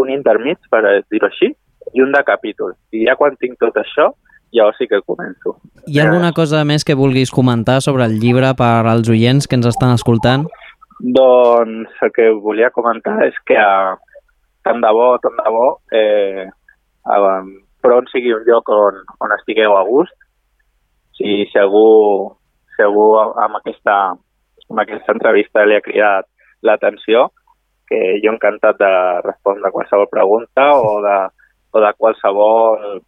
[0.00, 1.54] un intermig, per dir-ho així,
[1.96, 2.76] i un de capítol.
[2.92, 4.10] I ja quan tinc tot això,
[4.56, 5.56] llavors sí que començo.
[5.86, 9.58] Hi ha alguna cosa més que vulguis comentar sobre el llibre per als oients que
[9.58, 10.46] ens estan escoltant?
[11.00, 13.94] Doncs el que volia comentar és que eh,
[14.66, 17.42] tant de bo, tant de bo, eh, eh,
[17.80, 20.16] Front sigui un lloc on, on estigueu a gust.
[21.16, 22.34] Si, si algú,
[22.74, 23.96] si algú amb aquesta,
[24.68, 26.28] amb aquesta entrevista li ha cridat
[26.64, 27.30] l'atenció,
[27.88, 28.90] que jo encantat de
[29.24, 31.16] respondre qualsevol pregunta o de,
[31.72, 33.00] o de qualsevol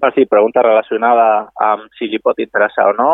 [0.00, 3.10] per si pregunta relacionada amb si li pot interessar o no,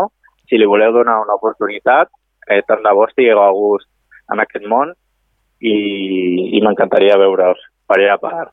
[0.48, 2.10] si li voleu donar una oportunitat,
[2.48, 3.88] eh, tant de bo estigueu a gust
[4.32, 4.94] en aquest món
[5.60, 5.74] i,
[6.56, 8.48] i m'encantaria veure-us per allà per,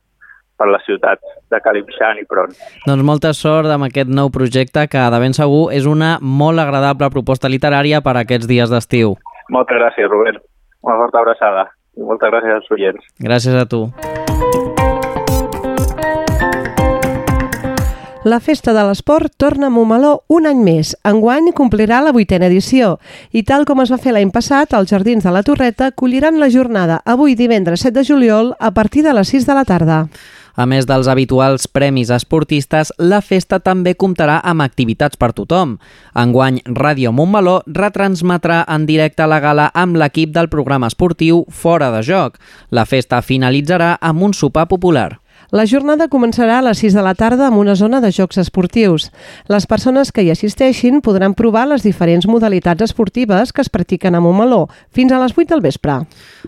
[0.56, 2.52] per la ciutat de Calimxan i Pron.
[2.86, 7.10] Doncs molta sort amb aquest nou projecte que de ben segur és una molt agradable
[7.14, 9.16] proposta literària per a aquests dies d'estiu.
[9.52, 10.40] Moltes gràcies, Rubén.
[10.86, 11.68] Una forta abraçada.
[11.96, 13.12] I moltes gràcies als oients.
[13.22, 13.86] Gràcies a tu.
[18.26, 20.88] La Festa de l'Esport torna a Montmeló un any més.
[21.06, 22.96] Enguany complirà la vuitena edició
[23.30, 26.48] i tal com es va fer l'any passat, els Jardins de la Torreta colliran la
[26.50, 29.98] jornada avui divendres 7 de juliol a partir de les 6 de la tarda.
[30.56, 35.76] A més dels habituals premis esportistes, la festa també comptarà amb activitats per tothom.
[36.18, 42.02] Enguany, Ràdio Montmeló retransmetrà en directe la gala amb l'equip del programa esportiu Fora de
[42.02, 42.42] Joc.
[42.74, 45.12] La festa finalitzarà amb un sopar popular.
[45.54, 49.12] La jornada començarà a les 6 de la tarda amb una zona de jocs esportius.
[49.46, 54.20] Les persones que hi assisteixin podran provar les diferents modalitats esportives que es practiquen a
[54.20, 56.00] Montmeló fins a les 8 del vespre.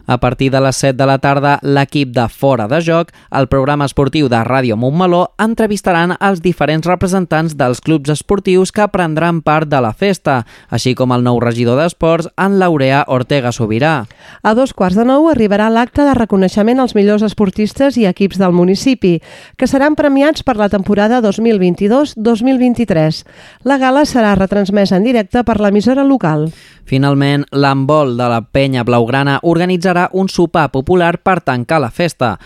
[0.06, 3.87] A partir de les 7 de la tarda, l'equip de Fora de Joc, el programa
[3.87, 9.78] esportiu de Ràdio Montmeló, entrevistaran els diferents representants dels clubs esportius que prendran part de
[9.80, 10.42] la festa,
[10.74, 14.08] així com el nou regidor d'Esports, en Laurea Ortega Sobirà.
[14.42, 18.52] A dos quarts de nou arribarà l'acte de reconeixement als millors esportistes i equips del
[18.52, 23.24] municipi, que seran premiats per la temporada 2022-2023.
[23.64, 26.48] La gala serà retransmesa en directe per l'emissora local.
[26.88, 32.38] Finalment, l'embol de la penya blaugrana organitzarà un sopar popular per tancar la festa.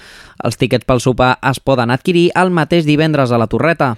[0.43, 3.93] Els tíquets pel sopar es poden adquirir el mateix divendres a la Torreta.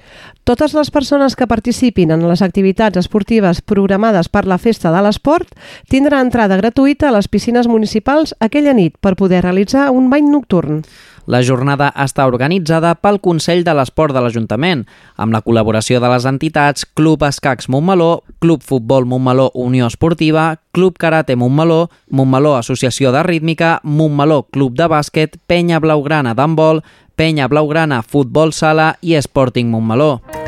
[0.44, 5.56] Totes les persones que participin en les activitats esportives programades per la Festa de l'Esport
[5.88, 10.84] tindran entrada gratuïta a les piscines municipals aquella nit per poder realitzar un bany nocturn.
[11.26, 14.84] La jornada està organitzada pel Consell de l'Esport de l'Ajuntament,
[15.16, 20.98] amb la col·laboració de les entitats Club Escacs Montmeló, Club Futbol Montmeló Unió Esportiva, Club
[21.00, 26.84] Karate Montmeló, Montmeló Associació de Rítmica, Montmeló Club de Bàsquet, Penya Blaugrana d'handbol,
[27.16, 30.43] Penya Blaugrana Futbol Sala i Sporting Montmeló.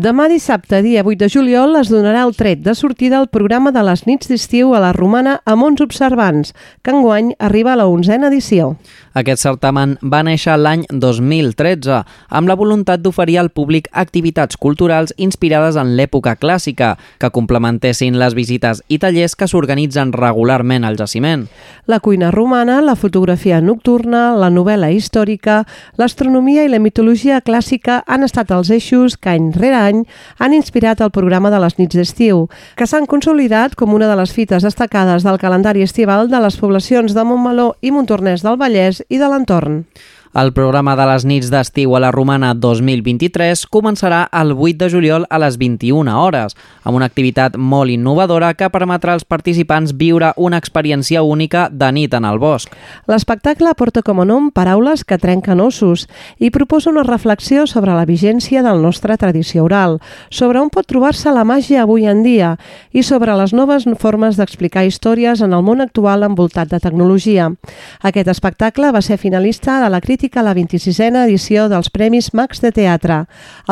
[0.00, 3.82] Demà dissabte, dia 8 de juliol, es donarà el tret de sortida al programa de
[3.84, 8.30] les nits d'estiu a la Romana amb 11 observants, que enguany arriba a la 11a
[8.30, 8.70] edició.
[9.12, 11.98] Aquest certamen va néixer l'any 2013
[12.30, 18.38] amb la voluntat d'oferir al públic activitats culturals inspirades en l'època clàssica que complementessin les
[18.38, 21.44] visites i tallers que s'organitzen regularment al jaciment.
[21.84, 25.66] La cuina romana, la fotografia nocturna, la novel·la històrica,
[26.00, 30.04] l'astronomia i la mitologia clàssica han estat els eixos que any rere any
[30.38, 32.46] han inspirat el programa de les nits d'estiu,
[32.78, 37.14] que s'han consolidat com una de les fites destacades del calendari estival de les poblacions
[37.16, 39.84] de Montmeló i Montornès del Vallès i de l'entorn.
[40.32, 45.24] El programa de les nits d'estiu a la Romana 2023 començarà el 8 de juliol
[45.26, 46.54] a les 21 hores,
[46.86, 52.14] amb una activitat molt innovadora que permetrà als participants viure una experiència única de nit
[52.14, 52.70] en el bosc.
[53.10, 56.06] L'espectacle porta com a nom Paraules que trenquen ossos
[56.38, 59.98] i proposa una reflexió sobre la vigència del nostre tradició oral,
[60.30, 62.52] sobre on pot trobar-se la màgia avui en dia
[62.92, 67.50] i sobre les noves formes d'explicar històries en el món actual envoltat de tecnologia.
[67.98, 72.60] Aquest espectacle va ser finalista de la crítica a la 26a edició dels Premis Max
[72.60, 73.22] de Teatre.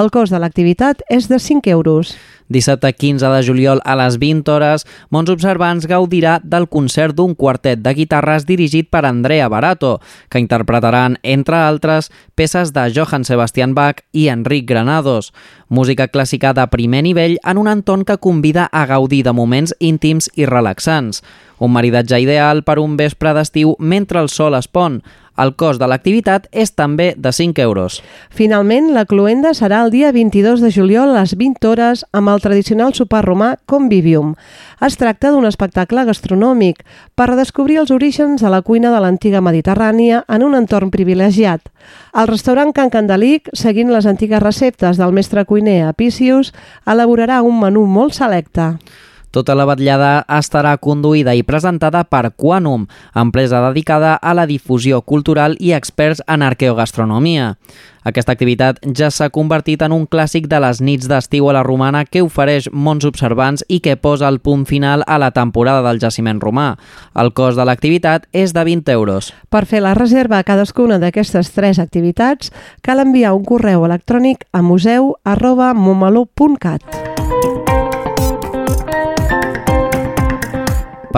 [0.01, 2.15] El cost de l'activitat és de 5 euros.
[2.49, 7.83] Dissabte 15 de juliol a les 20 hores, Mons Observants gaudirà del concert d'un quartet
[7.85, 9.99] de guitarres dirigit per Andrea Barato,
[10.31, 15.35] que interpretaran, entre altres, peces de Johann Sebastian Bach i Enric Granados.
[15.69, 20.31] Música clàssica de primer nivell en un entorn que convida a gaudir de moments íntims
[20.33, 21.21] i relaxants.
[21.59, 25.03] Un maridatge ideal per un vespre d'estiu mentre el sol es pon.
[25.39, 28.01] El cost de l'activitat és també de 5 euros.
[28.35, 32.43] Finalment, la cluenda serà el dia 22 de juliol a les 20 hores amb el
[32.43, 34.35] tradicional sopar romà Convivium.
[34.83, 36.83] Es tracta d'un espectacle gastronòmic
[37.15, 41.63] per redescobrir els orígens de la cuina de l'antiga Mediterrània en un entorn privilegiat.
[42.19, 46.53] El restaurant Can Candelic, seguint les antigues receptes del mestre cuiner Apicius,
[46.87, 48.75] elaborarà un menú molt selecte.
[49.39, 55.55] Tota la vetllada estarà conduïda i presentada per Quanum, empresa dedicada a la difusió cultural
[55.63, 57.53] i experts en arqueogastronomia.
[58.03, 62.03] Aquesta activitat ja s'ha convertit en un clàssic de les nits d'estiu a la romana
[62.03, 66.43] que ofereix mons observants i que posa el punt final a la temporada del jaciment
[66.43, 66.73] romà.
[67.15, 69.31] El cost de l'activitat és de 20 euros.
[69.55, 72.51] Per fer la reserva a cadascuna d'aquestes tres activitats,
[72.83, 77.08] cal enviar un correu electrònic a museu arroba montmeló.cat.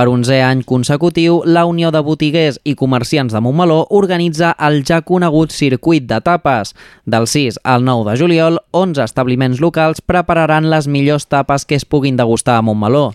[0.00, 5.02] Per 11è any consecutiu, la Unió de Botiguers i Comerciants de Montmeló organitza el ja
[5.04, 6.70] conegut circuit de tapes.
[7.04, 11.84] Del 6 al 9 de juliol, 11 establiments locals prepararan les millors tapes que es
[11.84, 13.10] puguin degustar a Montmeló.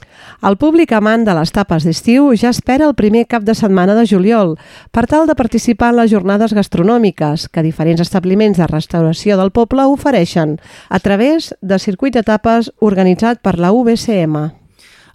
[0.46, 4.06] El públic amant de les tapes d'estiu ja espera el primer cap de setmana de
[4.06, 4.54] juliol
[4.94, 9.88] per tal de participar en les jornades gastronòmiques que diferents establiments de restauració del poble
[9.90, 14.65] ofereixen a través de circuit de tapes organitzat per la UBCM.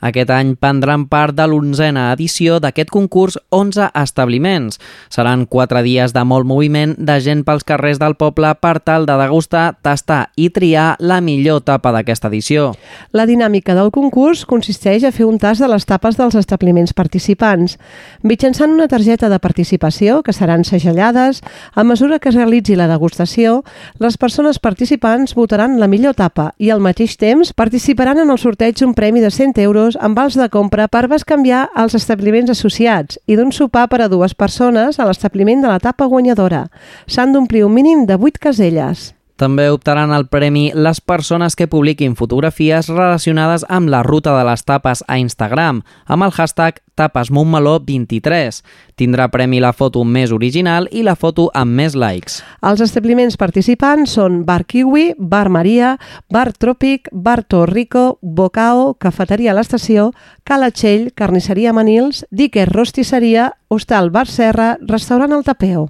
[0.01, 4.81] Aquest any prendran part de l'onzena edició d'aquest concurs 11 establiments.
[5.13, 9.17] Seran quatre dies de molt moviment de gent pels carrers del poble per tal de
[9.21, 12.71] degustar, tastar i triar la millor tapa d'aquesta edició.
[13.13, 17.77] La dinàmica del concurs consisteix a fer un tast de les tapes dels establiments participants.
[18.23, 21.43] Mitjançant una targeta de participació, que seran segellades,
[21.75, 23.63] a mesura que es realitzi la degustació,
[23.99, 28.79] les persones participants votaran la millor tapa i al mateix temps participaran en el sorteig
[28.81, 33.19] d'un premi de 100 euros euros en vals de compra per bescanviar als establiments associats
[33.27, 36.71] i d'un sopar per a dues persones a l'establiment de l'etapa guanyadora.
[37.07, 39.15] S'han d'omplir un mínim de 8 caselles.
[39.41, 44.67] També optaran al premi les persones que publiquin fotografies relacionades amb la ruta de les
[44.69, 48.61] tapes a Instagram, amb el hashtag tapesmontmeló23.
[49.01, 52.43] Tindrà premi la foto més original i la foto amb més likes.
[52.61, 55.97] Els establiments participants són Bar Kiwi, Bar Maria,
[56.29, 60.11] Bar Tròpic, Bar Torrico, Bocao, Cafeteria l'Estació,
[60.45, 65.89] Cala Txell, Carnisseria Manils, Dicker Rostisseria, Hostal Bar Serra, Restaurant El Tapeo.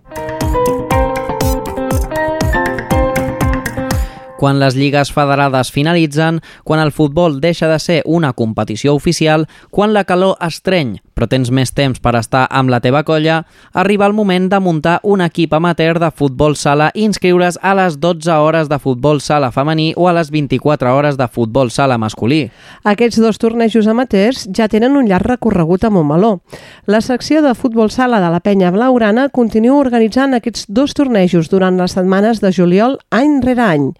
[4.40, 9.92] Quan les lligues federades finalitzen, quan el futbol deixa de ser una competició oficial, quan
[9.92, 13.42] la calor estreny, però tens més temps per estar amb la teva colla,
[13.76, 17.98] arriba el moment de muntar un equip amateur de futbol sala i inscriure's a les
[18.00, 22.46] 12 hores de futbol sala femení o a les 24 hores de futbol sala masculí.
[22.88, 26.38] Aquests dos tornejos amateurs ja tenen un llarg recorregut a Montmeló.
[26.86, 31.76] La secció de futbol sala de la penya blaugrana continua organitzant aquests dos tornejos durant
[31.76, 33.90] les setmanes de juliol any rere any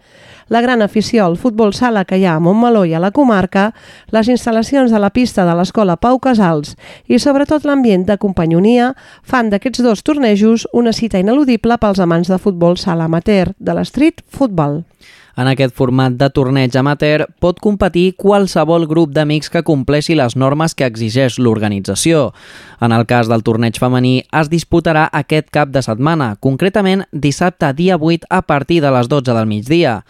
[0.51, 3.71] la gran afició al futbol sala que hi ha a Montmeló i a la comarca,
[4.11, 6.75] les instal·lacions de la pista de l'escola Pau Casals
[7.07, 8.91] i sobretot l'ambient de companyonia
[9.23, 14.27] fan d'aquests dos tornejos una cita ineludible pels amants de futbol sala amateur, de l'street
[14.27, 14.83] football.
[15.41, 20.75] En aquest format de torneig amateur pot competir qualsevol grup d'amics que compleixi les normes
[20.75, 22.33] que exigeix l'organització.
[22.83, 27.97] En el cas del torneig femení es disputarà aquest cap de setmana, concretament dissabte dia
[27.97, 30.01] 8 a partir de les 12 del migdia.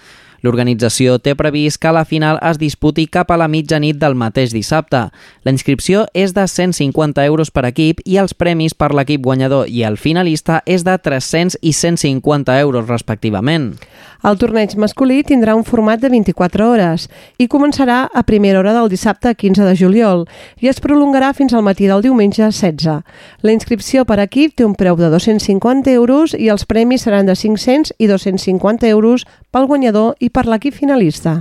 [0.43, 5.07] L'organització té previst que la final es disputi cap a la mitjanit del mateix dissabte.
[5.45, 9.85] La inscripció és de 150 euros per equip i els premis per l'equip guanyador i
[9.85, 13.75] el finalista és de 300 i 150 euros respectivament.
[14.21, 17.07] El torneig masculí tindrà un format de 24 hores
[17.41, 20.27] i començarà a primera hora del dissabte 15 de juliol
[20.61, 23.01] i es prolongarà fins al matí del diumenge 16.
[23.41, 27.37] La inscripció per equip té un preu de 250 euros i els premis seran de
[27.37, 31.41] 500 i 250 euros pel guanyador i per l'equip finalista.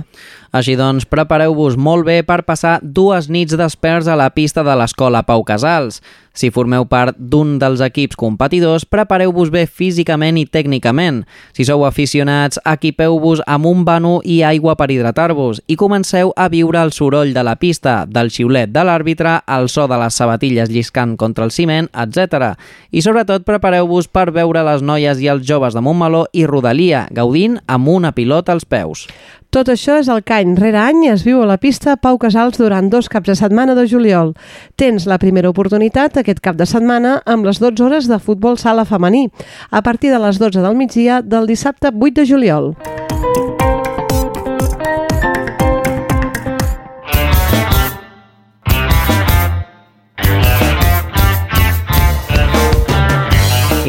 [0.50, 5.22] Així doncs, prepareu-vos molt bé per passar dues nits desperts a la pista de l'Escola
[5.22, 6.00] Pau Casals.
[6.34, 11.22] Si formeu part d'un dels equips competidors, prepareu-vos bé físicament i tècnicament.
[11.54, 16.82] Si sou aficionats, equipeu-vos amb un vano i aigua per hidratar-vos i comenceu a viure
[16.82, 21.16] el soroll de la pista, del xiulet de l'àrbitre, el so de les sabatilles lliscant
[21.18, 22.54] contra el ciment, etc.
[22.90, 27.60] I sobretot prepareu-vos per veure les noies i els joves de Montmeló i Rodalia, gaudint
[27.66, 29.06] amb una pilota als peus.
[29.50, 32.60] Tot això és el que any rere any es viu a la pista Pau Casals
[32.60, 34.30] durant dos caps de setmana de juliol.
[34.78, 38.86] Tens la primera oportunitat aquest cap de setmana amb les 12 hores de futbol sala
[38.86, 39.26] femení,
[39.74, 42.74] a partir de les 12 del migdia del dissabte 8 de juliol.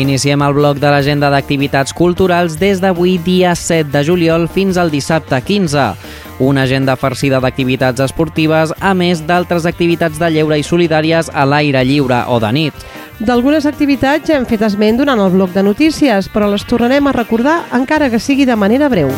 [0.02, 4.90] Iniciem el bloc de l'agenda d'activitats culturals des d'avui dia 7 de juliol fins al
[4.90, 5.84] dissabte 15.
[6.42, 11.86] Una agenda farcida d'activitats esportives, a més d'altres activitats de lleure i solidàries a l'aire
[11.86, 12.86] lliure o de nit.
[13.22, 17.18] D'algunes activitats ja hem fet esment durant el bloc de notícies, però les tornarem a
[17.22, 19.14] recordar encara que sigui de manera breu.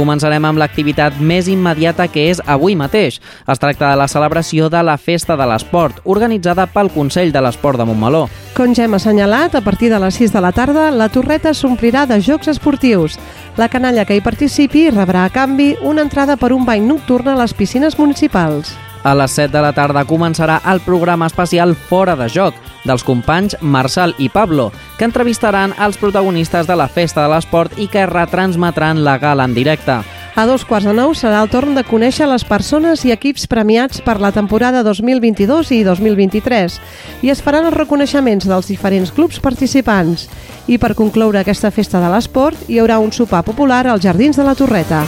[0.00, 3.18] Començarem amb l'activitat més immediata que és avui mateix.
[3.20, 7.76] Es tracta de la celebració de la Festa de l'Esport, organitzada pel Consell de l'Esport
[7.76, 8.24] de Montmeló.
[8.56, 12.06] Com ja hem assenyalat, a partir de les 6 de la tarda, la torreta s'omplirà
[12.08, 13.18] de jocs esportius.
[13.60, 17.42] La canalla que hi participi rebrà a canvi una entrada per un bany nocturn a
[17.42, 18.72] les piscines municipals.
[19.02, 23.56] A les 7 de la tarda començarà el programa especial Fora de Joc, dels companys
[23.60, 29.00] Marçal i Pablo, que entrevistaran els protagonistes de la Festa de l'Esport i que retransmetran
[29.04, 30.02] la gala en directe.
[30.36, 34.00] A dos quarts de nou serà el torn de conèixer les persones i equips premiats
[34.04, 36.78] per la temporada 2022 i 2023
[37.26, 40.28] i es faran els reconeixements dels diferents clubs participants.
[40.68, 44.46] I per concloure aquesta festa de l'esport hi haurà un sopar popular als Jardins de
[44.46, 45.04] la Torreta.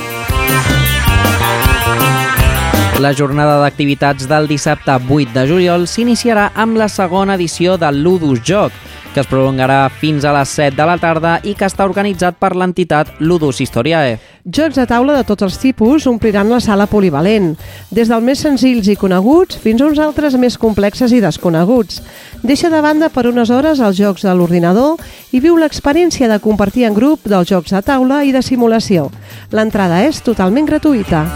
[3.01, 8.43] La jornada d'activitats del dissabte 8 de juliol s'iniciarà amb la segona edició del Ludus
[8.45, 8.75] Joc,
[9.15, 12.53] que es prolongarà fins a les 7 de la tarda i que està organitzat per
[12.57, 14.19] l'entitat Ludus Historiae.
[14.45, 17.53] Jocs de taula de tots els tipus ompliran la sala polivalent,
[17.91, 22.03] des dels més senzills i coneguts fins a uns altres més complexes i desconeguts.
[22.43, 25.01] Deixa de banda per unes hores els jocs de l'ordinador
[25.33, 29.11] i viu l'experiència de compartir en grup dels jocs de taula i de simulació.
[29.51, 31.27] L'entrada és totalment gratuïta.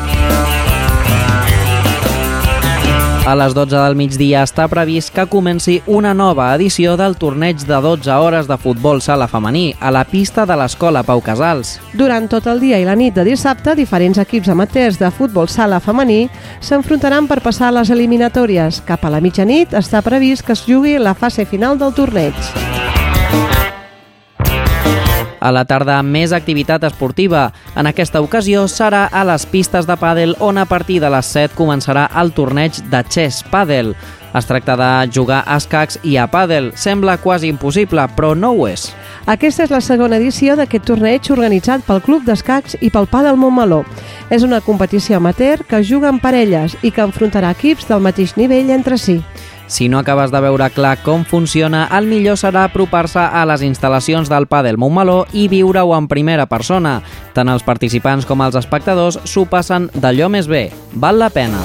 [3.27, 7.81] A les 12 del migdia està previst que comenci una nova edició del torneig de
[7.83, 11.81] 12 hores de futbol sala femení a la pista de l'Escola Pau Casals.
[11.99, 15.83] Durant tot el dia i la nit de dissabte, diferents equips amateurs de futbol sala
[15.83, 16.29] femení
[16.61, 18.85] s'enfrontaran per passar les eliminatòries.
[18.87, 22.76] Cap a la mitjanit està previst que es jugui la fase final del torneig.
[25.47, 27.53] A la tarda, més activitat esportiva.
[27.79, 31.55] En aquesta ocasió serà a les pistes de pàdel on a partir de les 7
[31.55, 33.93] començarà el torneig de chess pàdel.
[34.35, 36.73] Es tracta de jugar a escacs i a pàdel.
[36.75, 38.89] Sembla quasi impossible, però no ho és.
[39.31, 43.85] Aquesta és la segona edició d'aquest torneig organitzat pel Club d'Escacs i pel Pàdel Montmeló.
[44.35, 48.75] És una competició amateur que juga en parelles i que enfrontarà equips del mateix nivell
[48.75, 49.21] entre si.
[49.67, 54.31] Si no acabes de veure clar com funciona, el millor serà apropar-se a les instal·lacions
[54.31, 57.01] del Padel Montmeló i viure-ho en primera persona.
[57.35, 60.69] Tant els participants com els espectadors s'ho passen d'allò més bé.
[60.95, 61.65] Val la pena.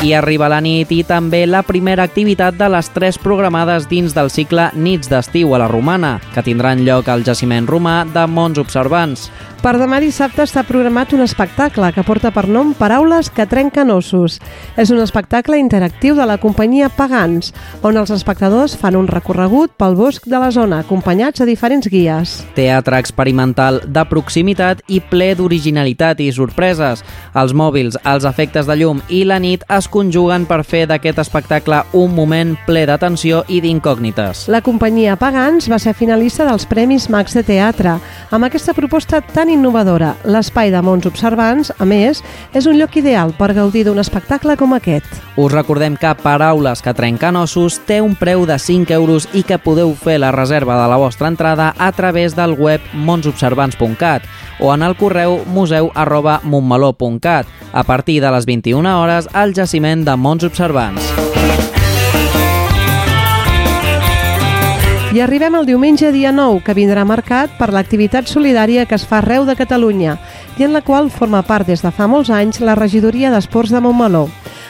[0.00, 4.30] I arriba la nit i també la primera activitat de les tres programades dins del
[4.32, 9.26] cicle Nits d'estiu a la Romana, que tindran lloc al jaciment romà de Mons Observants.
[9.60, 14.38] Per demà dissabte està programat un espectacle que porta per nom Paraules que trenquen ossos.
[14.80, 17.50] És un espectacle interactiu de la companyia Pagans,
[17.84, 22.38] on els espectadors fan un recorregut pel bosc de la zona, acompanyats de diferents guies.
[22.56, 27.04] Teatre experimental de proximitat i ple d'originalitat i sorpreses.
[27.36, 31.82] Els mòbils, els efectes de llum i la nit es conjuguen per fer d'aquest espectacle
[32.00, 34.46] un moment ple d'atenció i d'incògnites.
[34.48, 37.98] La companyia Pagans va ser finalista dels Premis Max de Teatre.
[38.32, 42.22] Amb aquesta proposta tan innovadora, l'espai de Mons Observants, a més,
[42.56, 45.08] és un lloc ideal per gaudir d'un espectacle com aquest.
[45.36, 49.58] Us recordem que Paraules que trenquen ossos té un preu de 5 euros i que
[49.58, 54.26] podeu fer la reserva de la vostra entrada a través del web monsobservants.cat
[54.60, 56.40] o en el correu museu arroba
[57.72, 61.29] a partir de les 21 hores al jaciment de Mons Observants.
[65.10, 69.18] I arribem al diumenge dia 9, que vindrà marcat per l'activitat solidària que es fa
[69.18, 70.12] arreu de Catalunya
[70.54, 73.80] i en la qual forma part des de fa molts anys la regidoria d'Esports de
[73.82, 74.28] Montmeló.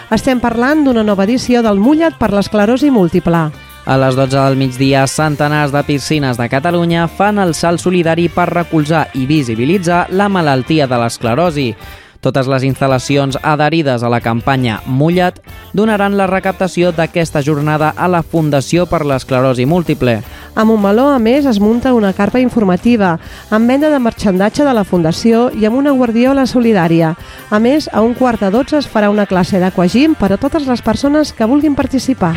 [0.08, 3.50] Estem parlant d'una nova edició del Mullat per l'esclerosi múltiple.
[3.84, 8.48] A les 12 del migdia, centenars de piscines de Catalunya fan el salt solidari per
[8.48, 11.74] recolzar i visibilitzar la malaltia de l'esclerosi.
[12.20, 15.38] Totes les instal·lacions adherides a la campanya Mullat
[15.72, 20.18] donaran la recaptació d'aquesta jornada a la Fundació per l'Esclerosi Múltiple.
[20.54, 23.14] A Montmeló, a més, es munta una carpa informativa
[23.48, 27.14] amb venda de marxandatge de la Fundació i amb una guardiola solidària.
[27.48, 30.68] A més, a un quart de dotze es farà una classe d'aquagim per a totes
[30.68, 32.34] les persones que vulguin participar.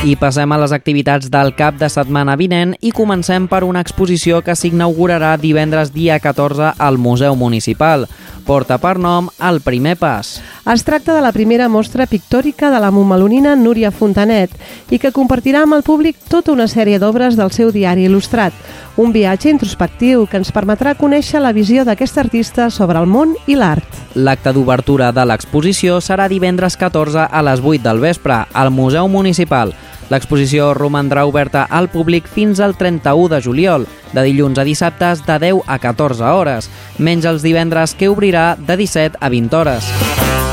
[0.00, 4.38] I passem a les activitats del cap de setmana vinent i comencem per una exposició
[4.40, 8.06] que s'inaugurarà divendres dia 14 al Museu Municipal.
[8.46, 10.38] Porta per nom El primer pas.
[10.64, 14.54] Es tracta de la primera mostra pictòrica de la montmelonina Núria Fontanet
[14.88, 18.56] i que compartirà amb el públic tota una sèrie d'obres del seu diari il·lustrat.
[18.96, 23.60] Un viatge introspectiu que ens permetrà conèixer la visió d'aquest artista sobre el món i
[23.60, 24.00] l'art.
[24.16, 29.76] L'acte d'obertura de l'exposició serà divendres 14 a les 8 del vespre al Museu Municipal.
[30.10, 35.38] L'exposició romandrà oberta al públic fins al 31 de juliol, de dilluns a dissabtes de
[35.38, 40.49] 10 a 14 hores, menys els divendres que obrirà de 17 a 20 hores.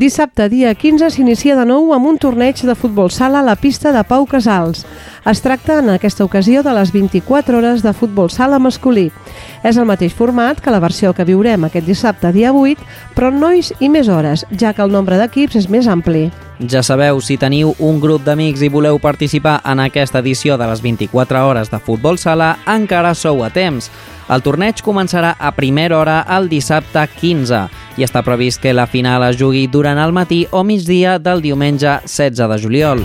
[0.00, 3.90] Dissabte, dia 15, s'inicia de nou amb un torneig de futbol sala a la pista
[3.92, 4.86] de Pau Casals.
[5.28, 9.10] Es tracta en aquesta ocasió de les 24 hores de futbol sala masculí.
[9.60, 12.80] És el mateix format que la versió que viurem aquest dissabte, dia 8,
[13.12, 16.30] però nois i més hores, ja que el nombre d'equips és més ampli.
[16.64, 20.80] Ja sabeu, si teniu un grup d'amics i voleu participar en aquesta edició de les
[20.80, 23.92] 24 hores de futbol sala, encara sou a temps.
[24.30, 27.64] El torneig començarà a primera hora el dissabte 15
[27.98, 31.96] i està previst que la final es jugui durant el matí o migdia del diumenge
[32.06, 33.02] 16 de juliol.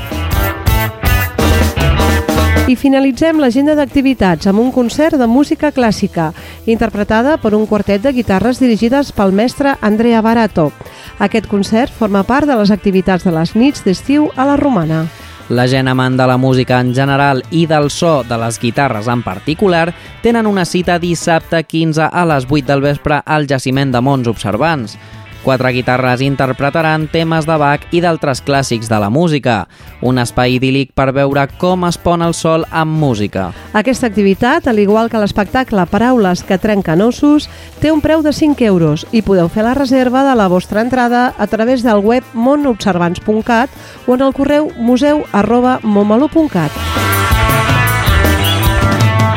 [2.70, 6.32] I finalitzem l'agenda d'activitats amb un concert de música clàssica,
[6.66, 10.72] interpretada per un quartet de guitarres dirigides pel mestre Andrea Barato.
[11.18, 15.06] Aquest concert forma part de les activitats de les nits d'estiu a la Romana.
[15.50, 19.22] La gent amant de la música en general i del so de les guitarres en
[19.22, 19.92] particular
[20.24, 24.98] tenen una cita dissabte 15 a les 8 del vespre al jaciment de Mons Observants.
[25.46, 29.68] Quatre guitarres interpretaran temes de Bach i d'altres clàssics de la música.
[30.02, 33.52] Un espai idíl·lic per veure com es pon el sol amb música.
[33.78, 37.46] Aquesta activitat, al igual que l'espectacle Paraules que trenquen ossos,
[37.78, 41.28] té un preu de 5 euros i podeu fer la reserva de la vostra entrada
[41.38, 43.70] a través del web monobservants.cat
[44.08, 47.35] o en el correu museu arroba montmeló.cat.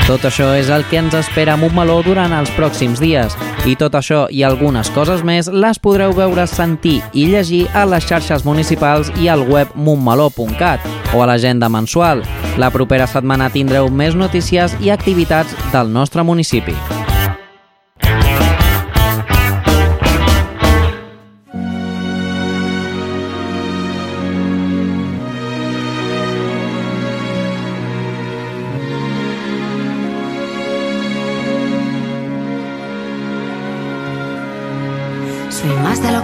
[0.08, 3.34] Tot això és el que ens espera a Montmeló durant els pròxims dies.
[3.68, 8.08] I tot això i algunes coses més les podreu veure, sentir i llegir a les
[8.08, 12.24] xarxes municipals i al web montmeló.cat o a l'agenda mensual.
[12.56, 16.72] La propera setmana tindreu més notícies i activitats del nostre municipi.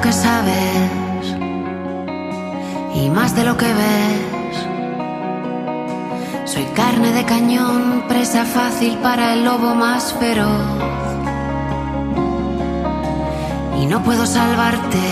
[0.04, 1.24] Que sabes
[2.94, 4.56] y más de lo que ves.
[6.44, 10.82] Soy carne de cañón, presa fácil para el lobo más feroz.
[13.80, 15.04] y no puedo salvarte,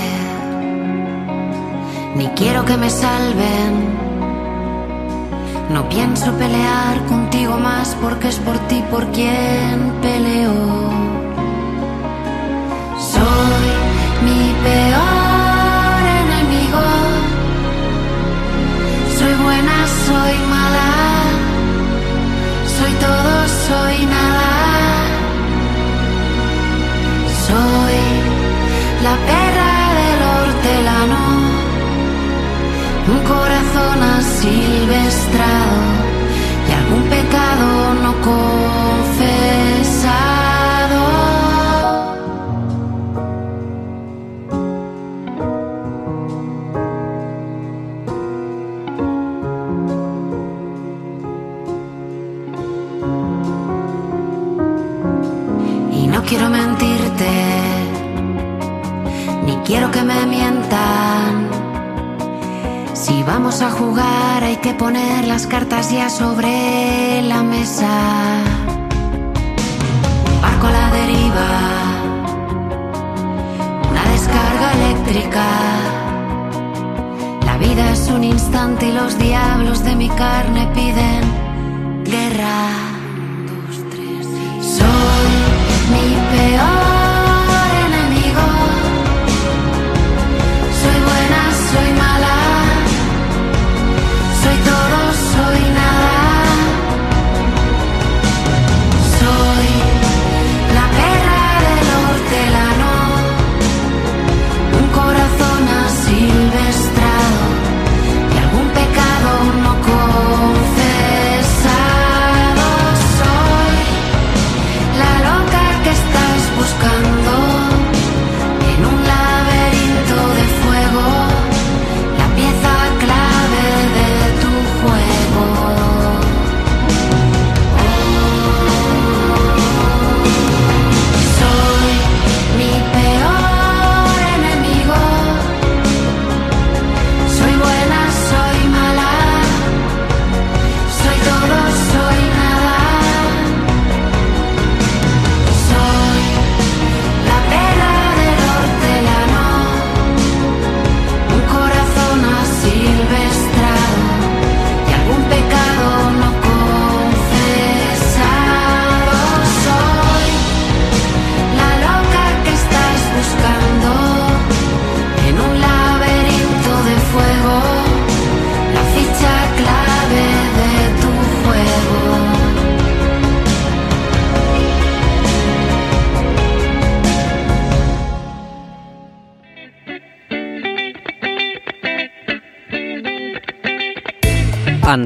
[2.17, 3.73] ni quiero que me salven.
[5.71, 11.13] No pienso pelear contigo más porque es por ti por quien peleo.
[23.47, 24.51] Soy nada.
[27.47, 27.99] Soy
[29.03, 31.23] la perra del hortelano.
[33.13, 35.81] Un corazón asilvestrado
[36.69, 38.52] y algún pecado no confesado.
[66.13, 66.52] Sobre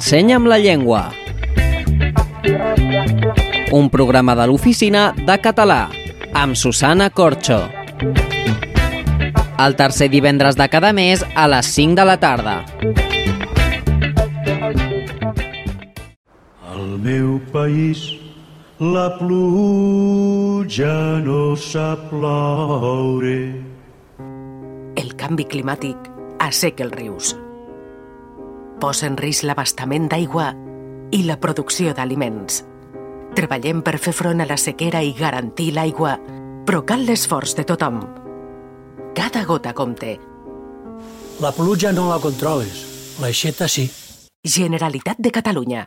[0.07, 1.11] Ensenya'm la llengua.
[3.75, 5.89] Un programa de l'oficina de català
[6.31, 7.57] amb Susana Corxo.
[9.59, 12.55] El tercer divendres de cada mes a les 5 de la tarda.
[16.71, 18.05] Al meu país
[18.79, 20.95] la pluja
[21.27, 23.35] no sap ploure.
[25.03, 25.99] El canvi climàtic
[26.39, 27.35] asseca els rius.
[28.81, 30.51] Posa en risc l'abastament d'aigua
[31.17, 32.63] i la producció d'aliments.
[33.37, 36.17] Treballem per fer front a la sequera i garantir l'aigua,
[36.69, 38.01] però cal l'esforç de tothom.
[39.17, 40.17] Cada gota compte.
[41.41, 42.85] La pluja no la controles,
[43.21, 43.89] l'aixeta sí.
[44.45, 45.87] Generalitat de Catalunya.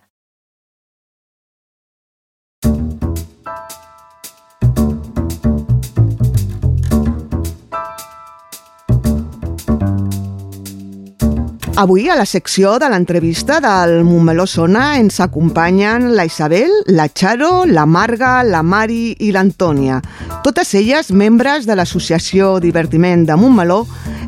[11.79, 17.63] Avui, a la secció de l'entrevista del Montmeló Sona, ens acompanyen la Isabel, la Charo,
[17.63, 20.01] la Marga, la Mari i l'Antònia.
[20.43, 23.85] Totes elles membres de l'Associació Divertiment de Montmeló,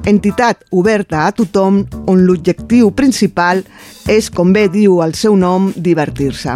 [0.07, 3.65] entitat oberta a tothom on l'objectiu principal
[4.07, 6.55] és, com bé diu el seu nom, divertir-se.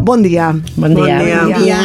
[0.00, 0.54] Bon dia.
[0.80, 1.20] Bon dia.
[1.20, 1.82] Bon dia.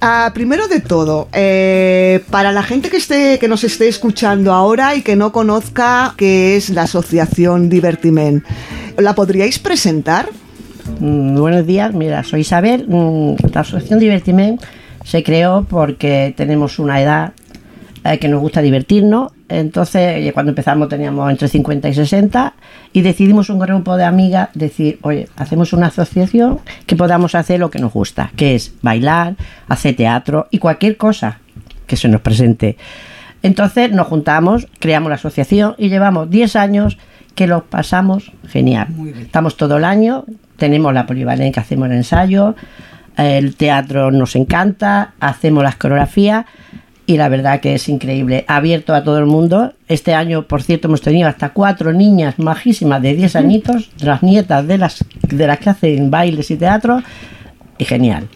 [0.00, 4.94] Ah, primero de todo, eh, para la gente que, esté, que nos esté escuchando ahora
[4.94, 8.44] y que no conozca qué es la Asociación Divertiment,
[8.98, 10.28] ¿la podríais presentar?
[11.00, 12.86] Mm, buenos días, mira, soy Isabel.
[12.86, 14.60] Mm, la Asociación Divertiment
[15.02, 17.32] se creó porque tenemos una edad
[18.04, 19.32] eh, que nos gusta divertirnos.
[19.48, 22.54] Entonces, cuando empezamos teníamos entre 50 y 60
[22.92, 27.70] y decidimos un grupo de amigas decir, oye, hacemos una asociación que podamos hacer lo
[27.70, 29.36] que nos gusta, que es bailar,
[29.68, 31.38] hacer teatro y cualquier cosa
[31.86, 32.76] que se nos presente.
[33.42, 36.98] Entonces nos juntamos, creamos la asociación y llevamos 10 años
[37.36, 38.88] que lo pasamos genial.
[39.20, 40.24] Estamos todo el año,
[40.56, 42.56] tenemos la polivalente que hacemos el ensayo,
[43.16, 46.46] el teatro nos encanta, hacemos las coreografías
[47.06, 48.44] y la verdad que es increíble.
[48.48, 49.72] Abierto a todo el mundo.
[49.88, 54.66] Este año, por cierto, hemos tenido hasta cuatro niñas majísimas de 10 añitos, las nietas
[54.66, 57.02] de las, de las que hacen bailes y teatro,
[57.78, 58.28] y genial.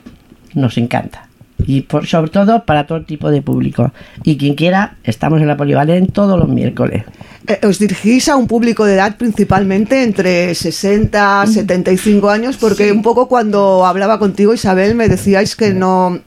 [0.54, 1.26] Nos encanta.
[1.66, 3.92] Y por, sobre todo para todo tipo de público.
[4.22, 7.04] Y quien quiera, estamos en la Polivalent todos los miércoles.
[7.48, 11.48] Eh, os dirigís a un público de edad principalmente entre 60 Mm.
[11.48, 16.20] 75 años, porque un poco cuando hablaba contigo, Isabel, me decíais que no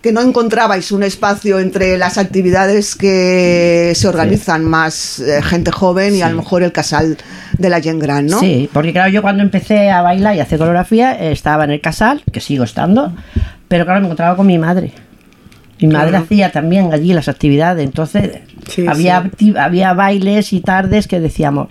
[0.00, 6.14] que no encontrabais un espacio entre las actividades que se organizan más eh, gente joven
[6.14, 7.16] y a lo mejor el casal
[7.58, 8.38] de la Gent Gran, ¿no?
[8.38, 11.70] Sí, porque claro, yo cuando empecé a bailar y a hacer coreografía eh, estaba en
[11.72, 13.12] el casal, que sigo estando,
[13.66, 14.92] pero claro, me encontraba con mi madre.
[15.80, 16.24] Mi madre Claro.
[16.24, 18.38] hacía también allí las actividades, entonces
[18.68, 21.68] Sí, había, había bailes y tardes que decíamos,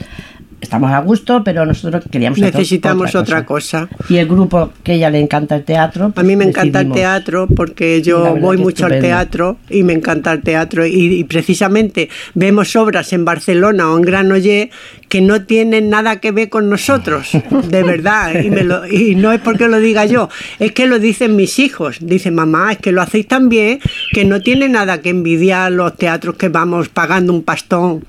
[0.60, 3.88] estamos a gusto, pero nosotros queríamos hacer Necesitamos otra cosa.
[4.10, 6.12] Y el grupo que a ella le encanta el teatro.
[6.16, 10.32] A mí me encanta el teatro porque yo voy mucho al teatro y me encanta
[10.34, 10.86] el teatro.
[10.86, 14.70] Y, y precisamente vemos obras en Barcelona o en Granollers
[15.10, 17.30] que no tienen nada que ver con nosotros,
[17.70, 20.28] de verdad, y, me lo- y no es porque lo diga yo,
[20.60, 23.80] es que lo dicen mis hijos, dicen mamá, es que lo hacéis tan bien
[24.12, 28.03] que no tiene nada que envidiar los teatros que vamos pagando un pastón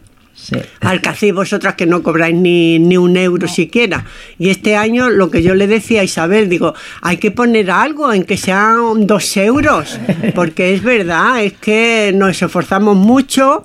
[0.80, 4.05] al que hacéis vosotras que no cobráis ni, ni un euro siquiera.
[4.39, 8.12] Y este año lo que yo le decía a Isabel, digo, hay que poner algo
[8.12, 9.99] en que sean dos euros,
[10.34, 13.62] porque es verdad, es que nos esforzamos mucho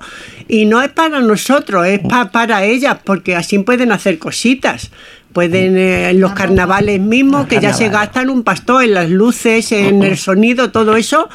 [0.48, 4.90] y no es para nosotros, es pa- para ellas, porque así pueden hacer cositas.
[5.32, 9.72] Pueden eh, en los carnavales mismos, que ya se gastan un pastón en las luces,
[9.72, 11.28] en el sonido, todo eso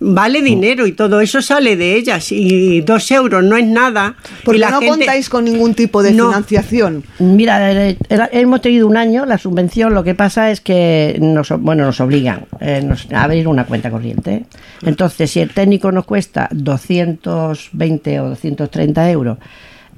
[0.00, 4.14] vale dinero y todo eso sale de ellas y dos euros no es nada.
[4.44, 6.26] Porque y la no gente- contáis con ningún tipo de No.
[6.28, 7.04] financiación.
[7.18, 11.50] Mira, eh, eh, hemos tenido un año la subvención, lo que pasa es que nos,
[11.60, 14.44] bueno, nos obligan eh, nos- a abrir una cuenta corriente.
[14.82, 19.38] Entonces, si el técnico nos cuesta 220 o 230 euros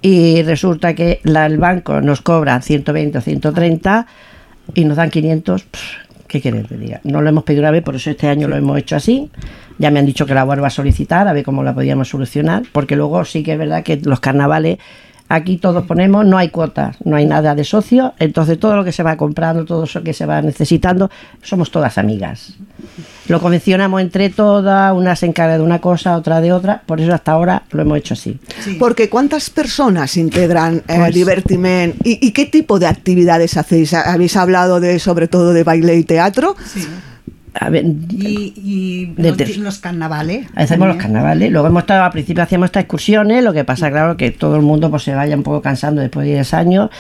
[0.01, 4.07] y resulta que la- el banco nos cobra 120 o 130
[4.75, 5.81] y nos dan 500, pff,
[6.29, 7.01] ¿qué quieres que te diga?
[7.05, 9.31] No lo hemos pedido una vez, por eso este año lo hemos hecho así.
[9.79, 12.63] Ya me han dicho que la vuelva a solicitar, a ver cómo la podíamos solucionar,
[12.73, 14.79] porque luego sí que es verdad que los carnavales
[15.31, 18.93] Aquí todos ponemos, no hay cuotas, no hay nada de socio, entonces todo lo que
[18.93, 21.11] se va comprando, todo eso que se va necesitando,
[21.43, 22.55] somos todas amigas.
[23.29, 27.13] Lo convencionamos entre todas, una se encarga de una cosa, otra de otra, por eso
[27.13, 28.39] hasta ahora lo hemos hecho así.
[28.79, 31.95] Porque ¿cuántas personas integran eh, Pues- Divertiment?
[32.07, 33.93] ¿Y, y qué tipo de actividades hacéis?
[33.93, 36.57] ¿Habéis hablado de sobre todo de baile y teatro?
[37.55, 40.47] A ver, Y, y los, carnavales.
[40.55, 44.17] Hacemos los carnavales, luego hemos estado, al principio hacíamos estas excursiones, lo que pasa, claro,
[44.17, 46.91] que todo el mundo pues se vaya un poco cansando después de 10 años,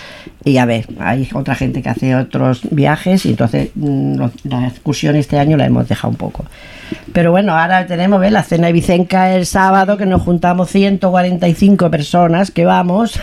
[0.45, 4.67] y a ver, hay otra gente que hace otros viajes, y entonces mm, los- la
[4.69, 6.45] excursión este año la hemos dejado un poco.
[7.13, 8.33] Pero bueno, ahora tenemos ¿ves?
[8.33, 13.19] la cena de Vicenca el sábado, que nos juntamos 145 personas que vamos,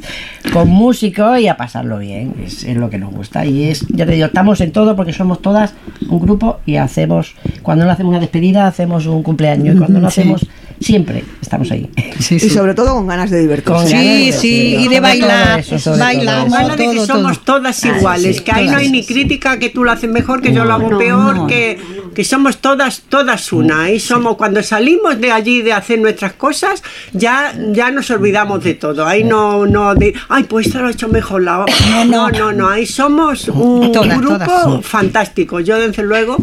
[0.52, 3.44] con músicos y a pasarlo bien, es, es lo que nos gusta.
[3.46, 5.74] Y es, ya te digo, estamos en todo porque somos todas
[6.08, 10.10] un grupo y hacemos, cuando no hacemos una despedida, hacemos un cumpleaños, y cuando no
[10.10, 10.20] Sí.
[10.20, 10.46] hacemos,
[10.80, 11.90] siempre estamos ahí.
[12.30, 16.46] Y sobre todo con ganas de ganas de- sí, y de bailar, eso, bailar.
[16.46, 17.58] Habla de que todo, somos todo.
[17.60, 20.40] todas Ah, iguales, sí, que ahí no hay ni crítica que tú lo haces mejor,
[20.40, 21.46] que yo lo hago no, peor, no.
[21.46, 21.78] Que,
[22.14, 23.82] que somos todas, todas una.
[23.84, 26.82] Ahí somos, cuando salimos de allí de hacer nuestras cosas,
[27.12, 29.06] ya, ya nos olvidamos de todo.
[29.06, 32.04] Ahí no, no de, ay, pues esto lo he hecho mejor la otra".
[32.04, 34.86] No, no, no, ahí somos un Todas, grupo todas.
[34.86, 35.60] fantástico.
[35.60, 36.36] Yo, desde luego,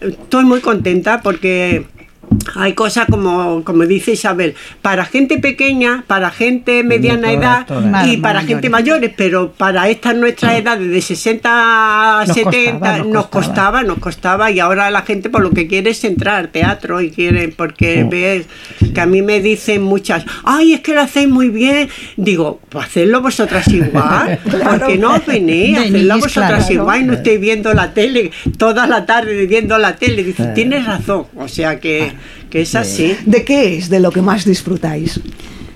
[0.00, 1.86] estoy muy contenta porque
[2.56, 8.06] hay cosas como, como dice Isabel, para gente pequeña, para gente mediana todas, edad todas.
[8.08, 9.10] y para gente mayores.
[9.16, 13.30] pero para estas nuestras edades de 60 a Nos 70 costaba, nos nos costaba.
[13.30, 17.00] costaba, nos costaba y ahora la gente por lo que quiere es entrar al teatro
[17.00, 18.46] y quiere, porque ves
[18.94, 21.88] que a mí me dicen muchas, ay, es que lo hacéis muy bien.
[22.16, 26.72] Digo, pues hacedlo vosotras igual, porque no os venís, hacedlo vosotras claro.
[26.74, 30.22] igual y no estéis viendo la tele toda la tarde viendo la tele.
[30.22, 30.54] Dice, Claro.
[30.54, 32.12] tienes razón, o sea que,
[32.54, 33.16] que es así.
[33.26, 35.18] ¿De qué es de lo que más disfrutáis?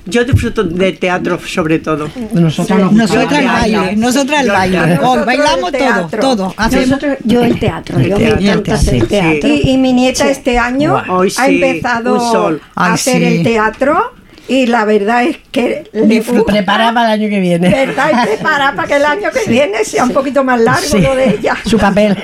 [0.07, 2.09] Yo disfruto del teatro sobre todo.
[2.33, 4.99] Nosotros nos Nosotras el baile, nosotras el baile.
[5.03, 6.21] Oh, bailamos todo, teatro.
[6.21, 6.55] todo.
[6.57, 9.07] Hacemos Nosotros- yo el teatro, El yo teatro, me encanta hacer sí.
[9.09, 9.49] teatro.
[9.51, 10.31] Y, y mi nieta Sí.
[10.31, 13.25] este año ha empezado a hacer sí.
[13.25, 14.13] el teatro
[14.49, 16.23] y la verdad es que le.
[16.23, 17.69] Prepara para el año que viene.
[17.69, 18.11] ¿Verdad?
[18.25, 20.99] Y prepara para que el año que viene sea un poquito más largo Sí.
[21.01, 21.57] lo de ella.
[21.67, 22.17] Su papel.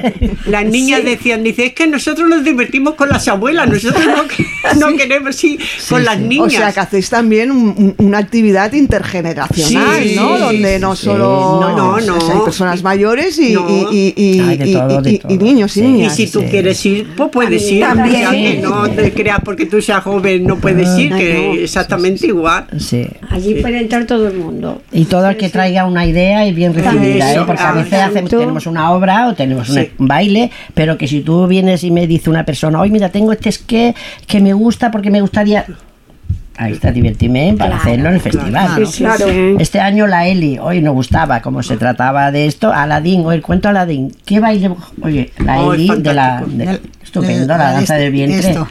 [0.46, 1.06] Las niñas Sí.
[1.06, 4.46] decían, dice, es que nosotros nos divertimos con las abuelas, nosotros no, que-
[4.78, 6.46] no queremos ir con las niñas.
[6.46, 10.36] O sea, que hacéis también un- un- una actividad intergeneracional, Sí, ¿no?
[10.36, 11.04] sí, Donde no sí.
[11.04, 12.32] solo No, no, o sea, no.
[12.38, 13.56] hay personas mayores y, y-
[14.72, 15.00] todo,
[15.38, 15.86] niños y Sí.
[15.86, 16.18] niñas.
[16.18, 17.80] Y si tú quieres ir, pues puedes ir.
[17.80, 18.30] También.
[18.30, 21.54] Que no te creas porque tú seas joven, no puedes ir, Ah, que no.
[21.54, 22.66] exactamente igual.
[22.78, 23.06] Sí.
[23.30, 24.82] Allí puede entrar todo el mundo.
[24.92, 27.40] Y todo el que traiga una idea y bien recibida, ¿eh?
[27.46, 31.46] porque a veces hacemos, tenemos una obra o tenemos un baile, pero que si tú
[31.46, 33.94] vienes y me dice una persona, oye, mira, tengo este esquí
[34.26, 35.64] que me gusta porque me gustaría...
[36.56, 38.86] Ahí está Divertimen para Claro, hacerlo en el festival.
[38.86, 39.26] Sí, claro.
[39.58, 43.42] Este año la Eli, hoy nos gustaba cómo se trataba de esto, Aladín, hoy el
[43.42, 44.70] cuento Aladín, ¿qué baile?
[45.02, 46.44] Oye, la Oh, Eli de la...
[46.46, 48.50] de- estupendo, la danza este- del vientre.
[48.50, 48.68] esto.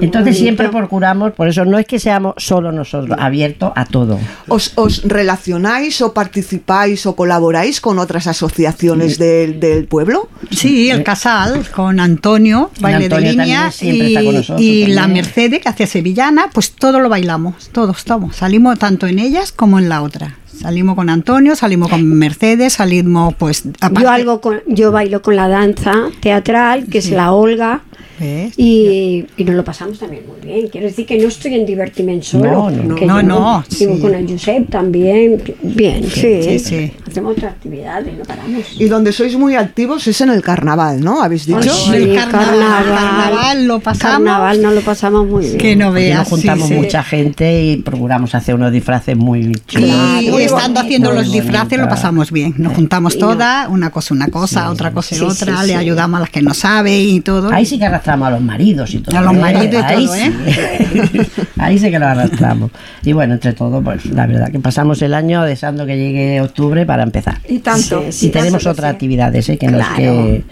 [0.00, 4.18] Entonces siempre procuramos, por eso no es que seamos solo nosotros, abiertos a todo.
[4.48, 10.28] ¿Os, os relacionáis o participáis o colaboráis con otras asociaciones del, del pueblo?
[10.50, 15.08] Sí, el Casal con Antonio, baile Antonio de línea, y, está con nosotros y la.
[15.08, 18.36] Mercedes que hace sevillana, pues todo lo bailamos, todos estamos.
[18.36, 20.36] Salimos tanto en ellas como en la otra.
[20.58, 23.64] Salimos con Antonio, salimos con Mercedes, salimos pues...
[23.80, 27.80] aparte- Yo, algo con, yo bailo con la danza teatral, que es la Olga,
[28.22, 28.54] ¿Ves?
[28.56, 30.68] y, y nos lo pasamos también muy bien.
[30.68, 32.70] Quiero decir que no estoy en divertimento solo.
[32.70, 34.00] No, no, que no, no, Sigo sí.
[34.00, 35.42] con el Josep también.
[35.62, 36.42] Bien, sí.
[36.42, 36.92] sí, sí.
[37.06, 38.62] Hacemos otras actividades, no paramos.
[38.78, 41.22] Y donde sois muy activos es en el carnaval, ¿no?
[41.22, 41.62] ¿Habéis dicho?
[41.62, 44.12] Sí, el carnaval, carnaval lo pasamos.
[44.12, 45.58] Carnaval nos lo pasamos muy bien.
[45.58, 46.20] Que no veas.
[46.20, 46.80] nos juntamos sí, sí.
[46.80, 49.90] mucha gente y procuramos hacer unos disfraces muy chulos.
[50.22, 52.54] Y, Muy estando bonito, haciendo muy los disfraces lo pasamos bien.
[52.58, 53.28] Nos juntamos no.
[53.28, 55.74] todas, una cosa una cosa, otra cosa Sí, otra, sí, le sí.
[55.74, 57.52] ayudamos a las que no saben y todo.
[57.52, 59.16] Ahí sí que arrastramos a los maridos y todo.
[59.16, 59.38] A los ¿eh?
[59.38, 61.20] maridos y Ahí sí.
[61.58, 62.70] Ahí sí que lo arrastramos.
[63.02, 66.84] Y bueno, entre todo, pues la verdad que pasamos el año deseando que llegue octubre
[66.86, 67.38] para empezar.
[67.48, 68.04] Y tanto.
[68.20, 69.58] y tenemos otras actividades, ¿eh?
[69.58, 70.44] que que...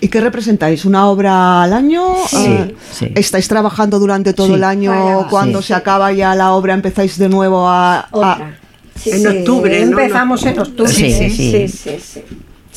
[0.00, 0.84] ¿Y qué representáis?
[0.84, 2.02] ¿Una obra al año?
[2.28, 3.12] Sí, sí.
[3.16, 4.52] ¿Estáis trabajando durante todo Sí.
[4.54, 5.26] el año?
[5.28, 5.68] Cuando sí.
[5.68, 8.08] se acaba ya la obra empezáis de nuevo a...
[8.94, 9.26] Sí, En sí.
[9.26, 9.98] octubre, ¿no?
[9.98, 10.92] Empezamos en octubre.
[10.92, 11.68] Sí, Sí, sí.
[11.68, 12.20] sí,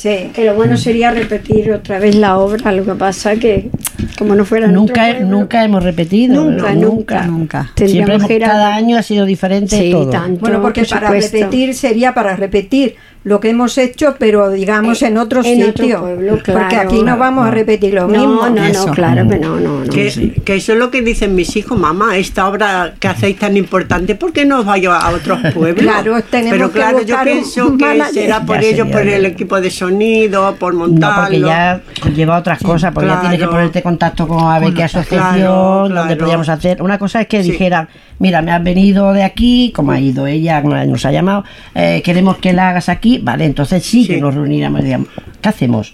[0.02, 0.30] sí.
[0.34, 3.70] Que lo bueno sería repetir otra vez la obra, lo que pasa que
[4.18, 6.44] como no fuera otro Nunca, pueblo, nunca hemos repetido.
[6.44, 6.80] Nunca, ¿no?
[6.80, 7.26] nunca.
[7.26, 7.62] Nunca.
[7.76, 10.10] Siempre tendríamos hemos- cada año ha sido diferente Sí, todo.
[10.10, 10.40] tanto.
[10.40, 15.06] Bueno, porque por para repetir sería para repetir lo que hemos hecho, pero digamos Eh,
[15.06, 16.00] en otro en otro sitio.
[16.00, 16.80] pueblo, Porque claro.
[16.88, 18.48] aquí no vamos a repetir lo No, mismo.
[18.50, 18.86] no, Eso.
[18.88, 19.90] no, claro que no, no, no.
[19.90, 23.56] Que, que eso es lo que dicen mis hijos, mamá, esta obra que hacéis tan
[23.56, 25.82] importante, ¿por qué no os vais a otros pueblos?
[25.84, 28.12] Claro, tenemos Pero que claro, yo buscar un pienso que manager.
[28.14, 31.22] será por Ya ellos, sería por el equipo de sonido, por No, montarlo.
[31.22, 31.80] porque ya
[32.14, 33.52] lleva otras cosas, porque ya tienes que claro.
[33.52, 36.18] ponerte en contacto con a ver qué asociación, claro, donde claro.
[36.18, 36.82] podríamos hacer.
[36.82, 37.52] Una cosa es que Sí.
[37.52, 37.88] dijeran,
[38.18, 41.44] mira, me has venido de aquí, como ha ido ella, nos ha llamado,
[41.74, 45.90] eh, queremos que la hagas aquí, vale, entonces sí, que nos diríamos, ¿qué hacemos?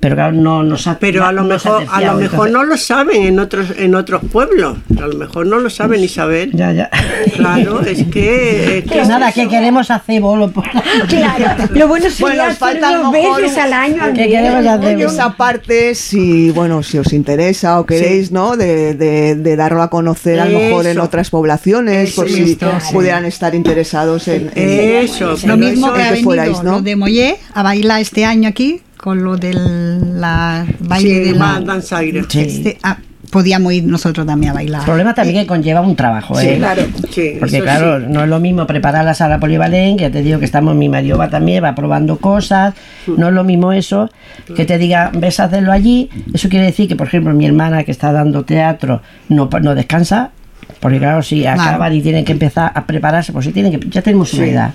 [0.00, 2.64] Pero claro, no nos ha Pero a lo no mejor, a lo mejor entonces- no
[2.64, 4.78] lo saben en otros, en otros pueblos.
[4.98, 6.52] A lo mejor no lo saben Isabel.
[6.54, 6.88] Ya, ya.
[7.36, 10.64] Claro, es que, es que Que nada, que queremos hacer bolo por
[11.08, 14.02] Claro, lo bueno sería Bueno, os falta a lo hacerlo mejor veces un- al año.
[14.02, 14.32] al ¿Qué menos.
[14.42, 15.00] queremos hacer?
[15.00, 18.56] Esa parte, si bueno, si os interesa o queréis, ¿no?
[18.56, 21.02] De, de, de darlo a conocer a lo mejor en Eso.
[21.02, 22.94] otras poblaciones, por si Esto, sí.
[22.94, 25.32] pudieran estar interesados en, en- eso.
[25.32, 26.72] Lo pero mismo eso- que ha que venido fuerais, ¿no?
[26.72, 31.32] lo de Mollé a bailar este año aquí con lo del la baile Sí, de
[31.32, 32.22] la más danzaire.
[32.28, 32.40] Sí.
[32.40, 32.98] este, ah,
[33.30, 34.80] podíamos ir nosotros también a bailar.
[34.80, 36.56] El problema también que conlleva un trabajo, Sí, ¿eh?
[36.58, 36.82] claro.
[37.10, 38.06] Sí, Porque eso claro, sí.
[38.08, 40.88] no es lo mismo preparar la sala polivalente, que ya te digo que estamos, mi
[40.88, 42.74] marido va también, va probando cosas,
[43.06, 44.10] no es lo mismo eso,
[44.56, 47.84] que te diga, ves a hacerlo allí, eso quiere decir que, por ejemplo, mi hermana
[47.84, 50.32] que está dando teatro no, no descansa,
[50.80, 51.60] porque claro, si Claro.
[51.62, 54.50] acaban y tienen que empezar a prepararse, pues si tienen que, ya tenemos una Sí.
[54.50, 54.70] edad.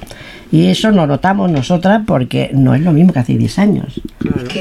[0.51, 3.99] Y eso nos notamos nosotras porque no es lo mismo que hace 10 años.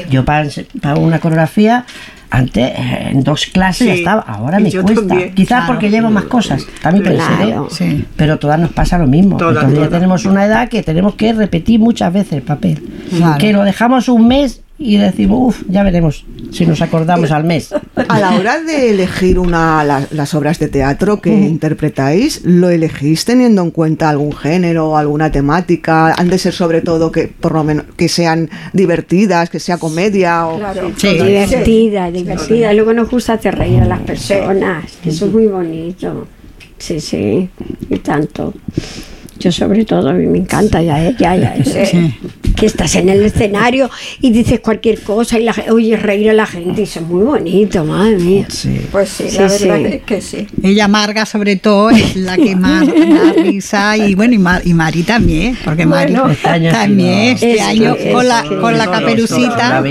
[0.09, 0.47] Yo para,
[0.81, 1.85] para una coreografía,
[2.31, 3.99] antes eh, en dos clases ya Sí.
[3.99, 5.07] estaba, ahora Y me cuesta.
[5.07, 5.33] también.
[5.35, 5.67] Quizás Claro.
[5.67, 7.55] porque llevo más cosas, también puede ser, ¿eh?
[7.69, 8.05] Sí.
[8.15, 9.37] pero todas nos pasa lo mismo.
[9.37, 9.99] Todas, Entonces ya todas.
[9.99, 12.81] tenemos una edad que tenemos que repetir muchas veces el papel.
[13.15, 13.37] Claro.
[13.37, 17.73] Que lo dejamos un mes y decimos, uff, ya veremos si nos acordamos al mes.
[18.09, 23.23] A la hora de elegir una la- las obras de teatro que interpretáis, ¿lo elegís
[23.25, 26.13] teniendo en cuenta algún género, alguna temática?
[26.13, 30.45] Han de ser sobre todo que por lo menos que sean divertidas, que sea comedia
[30.47, 30.91] o Claro.
[30.97, 31.07] Sí.
[31.13, 32.73] Divertida, divertida.
[32.73, 34.91] Luego nos gusta hacer reír a las personas.
[35.01, 36.27] que Eso es muy bonito.
[36.77, 37.49] Sí, sí.
[37.89, 38.53] Y tanto.
[39.39, 41.15] Yo sobre todo, a mí me encanta ya, ¿eh?
[41.19, 41.55] ya, ya.
[41.63, 41.71] Sí.
[41.91, 43.89] Que que estás en el escenario
[44.21, 47.21] y dices cualquier cosa y la, oyes reír a la gente y eso es muy
[47.25, 48.47] bonito, madre mía.
[48.93, 49.67] Pues sí, Sí, la sí.
[49.67, 50.47] verdad que, que sí.
[50.63, 54.73] Ella Marga sobre todo es la que más da risa y bueno y, Mar- y
[54.73, 58.47] Mari también porque Mari Bueno, Este año también sido- este es año con la es
[58.47, 59.83] con la caperucita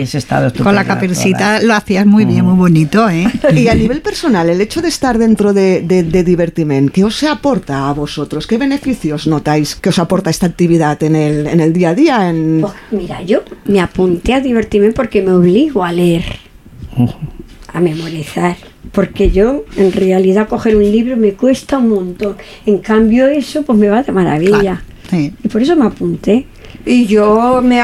[0.63, 4.61] con la caperucita lo hacías muy bien muy bonito eh Y a nivel personal, el
[4.63, 8.47] hecho de estar dentro de, de, de Divertiment, ¿qué os aporta a vosotros?
[8.47, 12.17] ¿Qué beneficios notáis que os aporta esta actividad en el, en el día a día?
[12.31, 12.61] En...
[12.61, 16.25] Pues mira, yo me apunté a divertirme porque me obligo a leer,
[17.73, 18.57] a memorizar.
[18.93, 22.37] Porque yo, en realidad, coger un libro me cuesta un montón.
[22.65, 24.85] En cambio, eso pues me va de maravilla.
[25.11, 25.33] Sí.
[25.43, 26.47] Y por eso me apunté.
[26.87, 27.83] Y yo me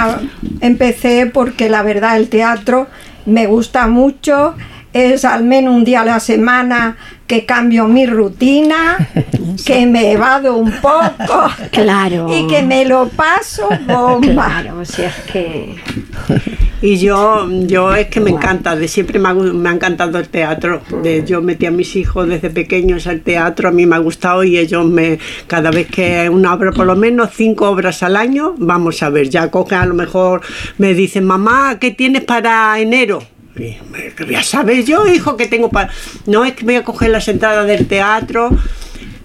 [0.61, 2.87] empecé porque la verdad el teatro
[3.27, 4.55] me gusta mucho.
[4.93, 9.09] Es al menos un día a la semana que cambio mi rutina,
[9.65, 12.27] que me evado un poco Claro.
[12.29, 14.47] y que me lo paso bomba.
[14.47, 15.77] Claro, o sea, es que...
[16.83, 20.31] Y yo, yo es que me encanta, de siempre me ha, me ha encantado el
[20.31, 20.81] teatro.
[21.03, 24.45] De, yo metí a mis hijos desde pequeños al teatro, a mí me ha gustado
[24.45, 28.55] y ellos me, cada vez que una obra, por lo menos cinco obras al año,
[28.57, 30.41] vamos a ver, ya cogen a lo mejor,
[30.79, 33.23] me dicen, mamá, ¿qué tienes para enero?
[33.61, 35.91] Y me- que voy a saber yo, hijo, que tengo para...
[36.27, 38.51] No, es que voy a coger las entradas del teatro.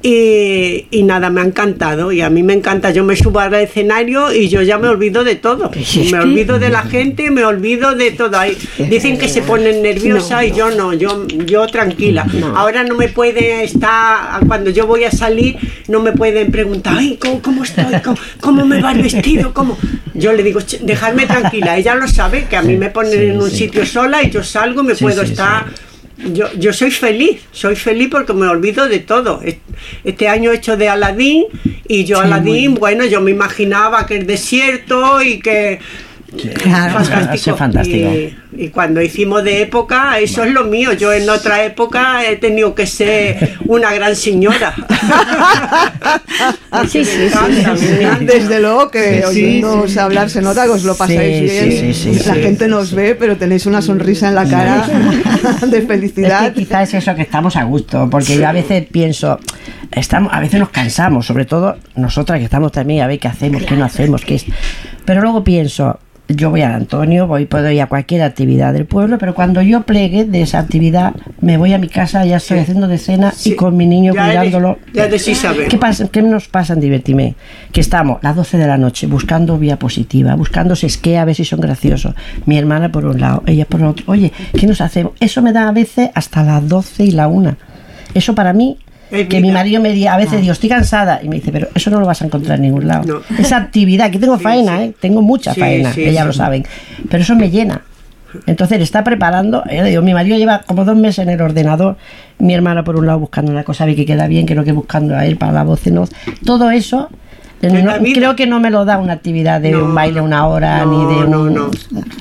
[0.08, 3.56] Y, y nada, me ha encantado y a mí me encanta, yo me subo al
[3.56, 5.72] escenario y yo ya me olvido de todo,
[6.12, 8.38] me olvido de la gente, me olvido de todo.
[8.38, 8.56] Ahí
[8.88, 12.28] dicen que se ponen nerviosa y yo no, yo, yo tranquila.
[12.56, 17.18] Ahora no me puede estar, cuando yo voy a salir, no me pueden preguntar, ay,
[17.20, 17.86] ¿cómo, cómo estoy?
[18.03, 19.56] ¿Cómo, cómo me va el vestido?
[19.56, 19.76] ¿Cómo?
[20.14, 23.41] Yo le digo, "Ch, dejarme tranquila, ella lo sabe, que a mí me ponen en
[23.41, 25.66] un sitio sola y yo salgo y me Sí, puedo estar...
[26.18, 29.41] Yo, yo soy feliz, soy feliz porque me olvido de todo.
[29.43, 29.57] Es-
[30.03, 31.45] Este año he hecho de Aladín
[31.88, 35.80] y yo Sí, Aladín, bueno, yo me imaginaba que el desierto y que...
[36.54, 37.38] Claro.
[37.38, 38.10] Sido fantástico.
[38.10, 40.94] Y, y cuando hicimos de época, eso es lo mío.
[40.94, 44.74] Yo en otra época he tenido que ser una gran señora.
[46.90, 48.34] Sí, sí, encanta, me encanta.
[48.34, 50.00] Desde luego que Sí, sí, oyéndoos sí.
[50.00, 51.20] hablar se nota que os lo pasáis
[51.50, 51.72] Sí, bien.
[51.72, 52.42] sí, sí, sí, la sí.
[52.42, 54.86] gente nos ve, pero tenéis una sonrisa en la cara
[55.68, 56.48] de felicidad.
[56.48, 59.40] Es que quizás es eso que estamos a gusto, porque yo a veces pienso,
[59.92, 63.64] estamos, a veces nos cansamos, sobre todo nosotras que estamos también a ver qué hacemos,
[63.64, 64.46] qué no hacemos, qué es.
[65.06, 69.20] Pero luego pienso, yo voy al Antonio, voy, puedo ir a cualquier actividad del pueblo,
[69.20, 72.88] pero cuando yo plegue de esa actividad, me voy a mi casa, ya estoy haciendo
[72.88, 74.80] de cena y con mi niño Ya eres- cuidándolo.
[74.92, 75.68] ya eres Isabel.
[75.68, 77.36] ¿Qué, pasa, ¿Qué nos pasa en Divertime?
[77.72, 81.26] Que estamos las 12 de la noche buscando vía positiva, buscando si es que a
[81.26, 82.16] ver si son graciosos.
[82.48, 84.06] Mi hermana por un lado, ella por otro.
[84.08, 85.12] Oye, ¿qué nos hacemos?
[85.20, 87.56] Eso me da a veces hasta las 12 y la 1.
[88.16, 88.80] Eso para mí,
[89.28, 90.18] Que mi marido me diga, a Ah.
[90.18, 91.20] veces digo, estoy cansada.
[91.24, 93.22] Y me dice, pero eso no lo vas a encontrar en ningún lado.
[93.39, 94.93] Esa actividad, que tengo faena, ¿eh?
[94.99, 96.28] tengo mucha Sí, faena, sí, que ya sí.
[96.28, 96.66] lo saben.
[97.09, 97.82] Pero eso me llena.
[98.47, 101.95] Entonces le está preparando, eh, digo, mi marido lleva como dos meses en el ordenador,
[102.38, 105.16] mi hermana por un lado buscando una cosa, ve que queda bien, creo que buscando
[105.16, 106.11] a él para la voz en off.
[106.43, 107.09] Todo eso,
[107.68, 108.16] Es no- la vida.
[108.20, 110.91] creo que no me lo da una actividad de No, un baile una hora, no,
[111.09, 111.53] ni de no, un...
[111.53, 111.72] no.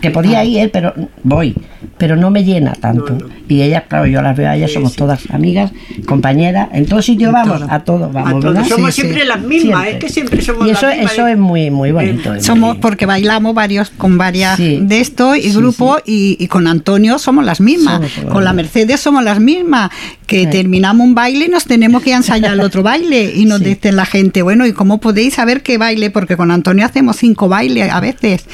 [0.01, 0.92] Que podía ir, eh, pero
[1.22, 1.55] voy,
[1.99, 3.16] pero no me llena tanto.
[3.49, 5.72] Y ellas, claro, yo las veo a ellas, somos todas amigas,
[6.07, 8.55] compañeras, en todos sitios vamos, a todos vamos, todos.
[8.55, 8.68] ¿verdad?
[8.68, 9.90] Somos siempre las mismas, Siempre.
[9.92, 11.12] es que siempre somos Y eso, las mismas.
[11.12, 12.40] eso es muy, muy bonito.
[12.40, 14.78] Somos porque bailamos varios con varias Sí.
[14.82, 18.11] de esto y grupo Y, y con Antonio somos las mismas.
[18.12, 19.90] Somos con la Mercedes somos las mismas.
[20.27, 23.93] Que terminamos un baile y nos tenemos que ensayar el otro baile y nos dice
[23.93, 26.11] la gente, bueno, ¿y cómo podéis saber qué baile?
[26.11, 28.45] Porque con Antonio hacemos cinco bailes a veces.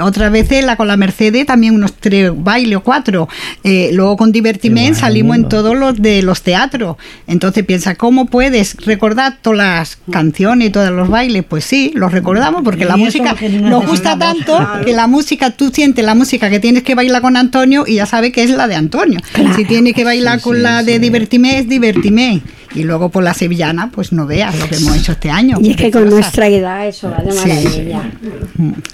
[0.00, 3.28] Otras veces la con la Mercedes también unos tres bailes o cuatro.
[3.62, 6.96] Eh, luego con Divertiment salimos en todos los de los teatros.
[7.26, 11.44] Entonces piensa, ¿cómo puedes recordar todas las canciones y todos los bailes?
[11.44, 14.84] Pues sí, los recordamos porque la Y música nos gusta tanto Claro.
[14.84, 18.06] que la música, tú sientes la música que tienes que bailar con Antonio y ya
[18.06, 19.20] sabes que es la de Antonio.
[19.56, 22.42] Si tienes que bailar con la de Divertime, es Divertime.
[22.74, 25.58] Y luego por la sevillana, pues no veas lo que hemos hecho este año.
[25.62, 26.14] Y es que con cosas.
[26.20, 27.48] nuestra edad eso va de Sí.
[27.48, 28.02] maravilla.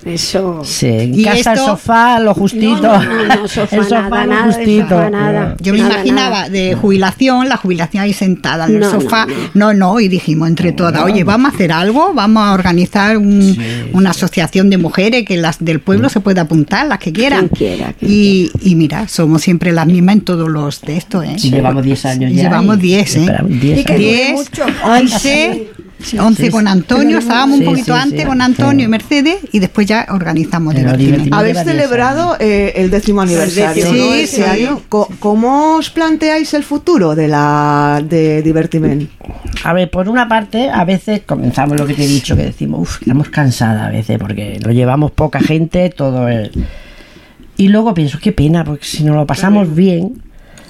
[0.04, 0.62] Eso.
[0.64, 2.82] Sí, en Y casa el esto- sofá, lo justito.
[2.82, 4.88] No, no, no, sofá el sofá, nada, lo nada de justito.
[4.88, 5.56] sofá, nada.
[5.60, 9.26] Yo me imaginaba de jubilación, la jubilación ahí sentada en el No, no, sofá.
[9.54, 10.00] No no.
[10.00, 13.56] y dijimos entre todas, oye, vamos a hacer algo, vamos a organizar un-
[13.92, 17.50] una asociación de mujeres que las del pueblo se puede apuntar, las que quieran.
[18.00, 21.36] y, y mira, somos siempre las mismas en todos los de esto, ¿eh?
[21.42, 22.42] Y llevamos 10 años ya.
[22.44, 23.26] Llevamos y 10, ¿eh?
[23.72, 24.46] Esperamos 10 Y que años.
[24.50, 24.88] dure mucho.
[24.88, 25.68] 11,
[26.18, 26.68] 11 Sí, con sí.
[26.70, 28.26] Antonio, estábamos Sí, un poquito sí, antes sí.
[28.26, 28.84] con Antonio Sí.
[28.84, 31.36] y Mercedes y después ya organizamos divertimento.
[31.36, 34.04] Habéis celebrado eh, el décimo aniversario, décimo.
[34.06, 34.12] ¿no?
[34.14, 34.42] Sí, Este sí.
[34.42, 34.80] año.
[34.88, 39.10] Co- ¿Cómo os planteáis el futuro de la de Divertiment?
[39.62, 42.80] A ver, por una parte, a veces comenzamos lo que te he dicho, que decimos,
[42.80, 46.50] uff, estamos cansadas a veces, porque lo llevamos poca gente, todo el...
[47.58, 50.22] Y luego pienso, qué pena, porque si nos lo pasamos bien,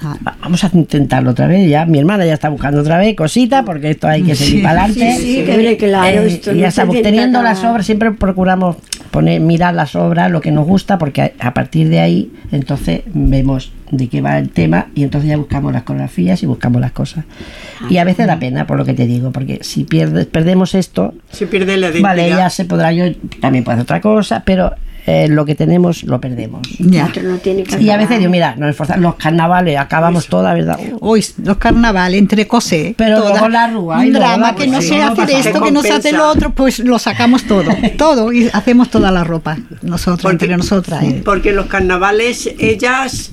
[0.05, 1.69] va- vamos a intentarlo otra vez.
[1.69, 4.61] Ya mi hermana ya está buscando otra vez cositas, porque esto hay que seguir Sí.
[4.61, 5.15] para adelante.
[5.17, 8.77] Sí, sí, claro, esto y no ya estamos teniendo las obras, siempre procuramos
[9.11, 13.01] poner, mirar las obras, lo que nos gusta, porque a, a partir de ahí, entonces
[13.13, 16.93] vemos de qué va el tema y entonces ya buscamos las coreografías y buscamos las
[16.93, 17.25] cosas.
[17.89, 21.13] Y a veces da pena, por lo que te digo, porque si pierdes, perdemos esto,
[21.31, 22.09] Se pierde la identidad.
[22.09, 23.03] Vale, ya se podrá, yo
[23.41, 24.73] también puedo hacer otra cosa, pero
[25.05, 26.61] eh, lo que tenemos lo perdemos.
[26.79, 27.11] Ya.
[27.23, 30.79] no tiene que Y a veces digo, mira, nos esforzamos, los carnavales acabamos toda, ¿verdad?
[30.99, 34.81] Uy, los carnavales, entre cosé, Pero toda- luego la rúa un drama que pues no
[34.81, 37.43] sí, sé no hacer pasa esto, que no se hace lo otro, pues lo sacamos
[37.43, 41.03] todo, todo y hacemos toda la ropa, nosotros, entre nosotras.
[41.03, 41.21] ¿eh?
[41.23, 43.31] Porque los carnavales, ellas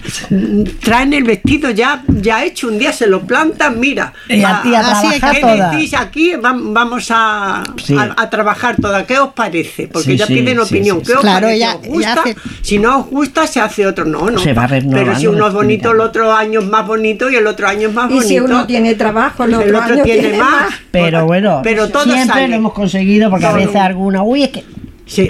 [0.80, 4.12] traen el vestido ya, ya hecho, un día se lo plantan, mira.
[4.28, 5.70] Y a ti a así trabajar toda.
[5.70, 7.94] decís aquí, vam- vamos a, Sí.
[7.96, 9.06] a, a trabajar toda.
[9.06, 9.88] ¿Qué os parece?
[9.88, 10.98] Porque Sí, ya sí, piden sí, opinión.
[10.98, 11.16] sí, ¿Qué sí.
[11.16, 11.57] os Claro, parece?
[11.58, 12.12] Ella- ¿Os gusta?
[12.12, 14.04] ella hace- Si no os gusta, se hace otro.
[14.04, 14.38] No, no.
[14.38, 17.36] Se va Pero si la uno es bonito, el otro año es más bonito y
[17.36, 18.28] el otro año es más Y bonito.
[18.28, 20.72] si uno tiene trabajo, el otro, el otro año tiene más.
[20.90, 22.48] Pero bueno, Pero siempre sale.
[22.48, 24.64] lo hemos conseguido, porque a veces alguna, uy, es que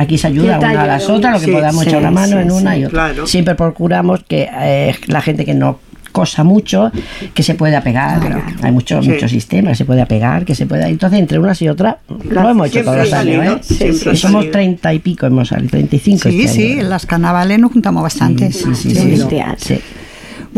[0.01, 2.01] aquí se ayuda ¿Qué te una a las otras, lo que Sí, podamos sí, echar
[2.01, 2.91] una mano sí, en una sí, y otra.
[3.09, 3.27] claro.
[3.27, 5.79] Siempre procuramos que eh, la gente que no
[6.21, 6.91] cosa mucho,
[7.35, 8.43] que se pueda pegar.
[8.63, 9.11] Hay muchos Sí.
[9.13, 10.89] muchos sistemas, que se puede pegar, que se pueda.
[10.89, 13.59] Entonces, entre unas y otras, lo hemos hecho Siempre todos los años, ¿eh?
[13.75, 16.81] siempre Y somos treinta y pico, hemos salido, 35 Sí, este sí, año.
[16.83, 18.51] en las carnavales nos juntamos bastante.
[18.53, 18.95] Sí, sí,
[19.59, 19.79] Sí.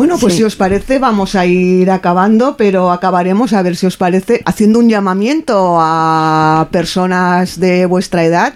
[0.00, 0.10] Sí, sí.
[0.10, 0.38] Bueno, pues Sí.
[0.38, 4.78] si os parece, vamos a ir acabando, pero acabaremos, a ver si os parece, haciendo
[4.78, 8.52] un llamamiento a personas de vuestra edad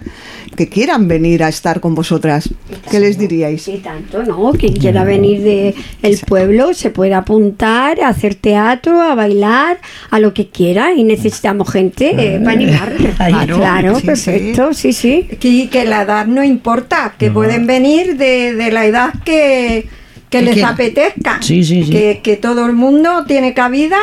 [0.55, 2.49] que quieran venir a estar con vosotras.
[2.89, 3.67] ¿Qué les diríais?
[3.67, 4.53] Y tanto, ¿no?
[4.53, 9.79] Quien quiera venir de el pueblo se puede apuntar a hacer teatro, a bailar,
[10.11, 13.09] a lo que quiera y necesitamos gente eh, para animarle.
[13.17, 14.05] Claro, Claro, sí, sí.
[14.07, 15.27] perfecto, sí, sí.
[15.39, 19.89] Que, que la edad no importa, que pueden venir de, de la edad que,
[20.29, 21.41] que les apetezca.
[21.41, 21.91] Sí, sí, sí.
[21.91, 23.99] Que, que todo el mundo tiene cabida,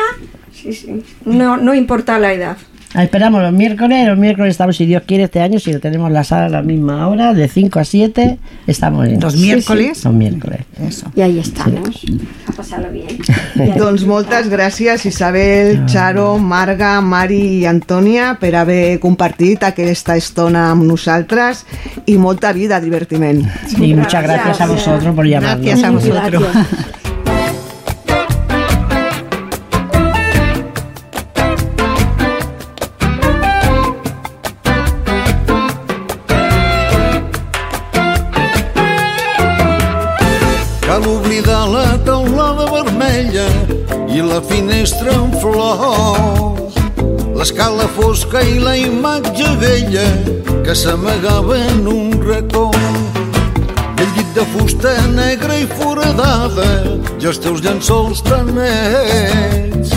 [0.51, 1.03] sí, sí.
[1.25, 2.57] No, no importa la edad.
[2.95, 6.11] Ah, Esperamos los miércoles, los miércoles estamos, si Dios quiere, este año, si lo tenemos
[6.11, 8.37] la sala a la misma hora, de 5 a 7,
[8.67, 10.03] estamos en ¿Los miércoles?
[10.03, 10.59] Los miércoles.
[10.79, 11.07] Eso.
[11.15, 12.05] Y ahí estamos.
[12.47, 13.17] A pasarlo bien.
[13.77, 20.85] Doncs moltes gràcies Isabel, Charo, Marga, Mari i Antònia per haver compartit aquesta estona amb
[20.85, 21.65] nosaltres
[22.05, 23.41] i molta vida, divertiment.
[23.77, 25.65] Y muchas gracias a vosotros por llamarnos.
[25.65, 26.43] Gracias a vosotros.
[26.53, 27.02] Cal
[44.13, 46.75] i la finestra en flors.
[47.33, 50.05] L'escala fosca i la imatge vella
[50.65, 52.69] que s'amagava en un racó.
[53.97, 56.67] El llit de fusta negra i foradada
[57.17, 59.95] i els teus llençols tan nets.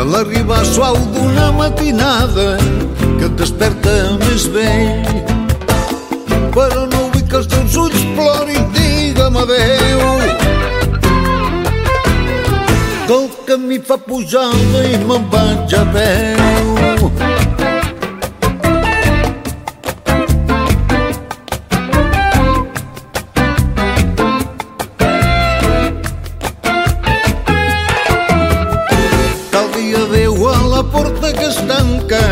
[0.00, 2.56] A l'arribar suau d'una matinada
[3.18, 5.20] que et desperta més vell.
[6.56, 10.41] Però no vull que els teus ulls plorin, digue'm adeu.
[13.12, 17.10] Que el fa pujada i me'n vaig a peu.
[29.50, 32.24] Cal dir adeu a la porta que es tanca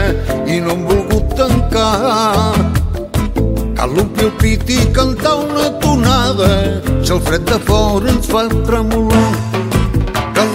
[0.47, 2.57] i no hem volgut tancar.
[3.77, 6.51] Cal omplir el pit i cantar una tonada
[7.05, 9.50] si el fred de fora ens fa tremolar.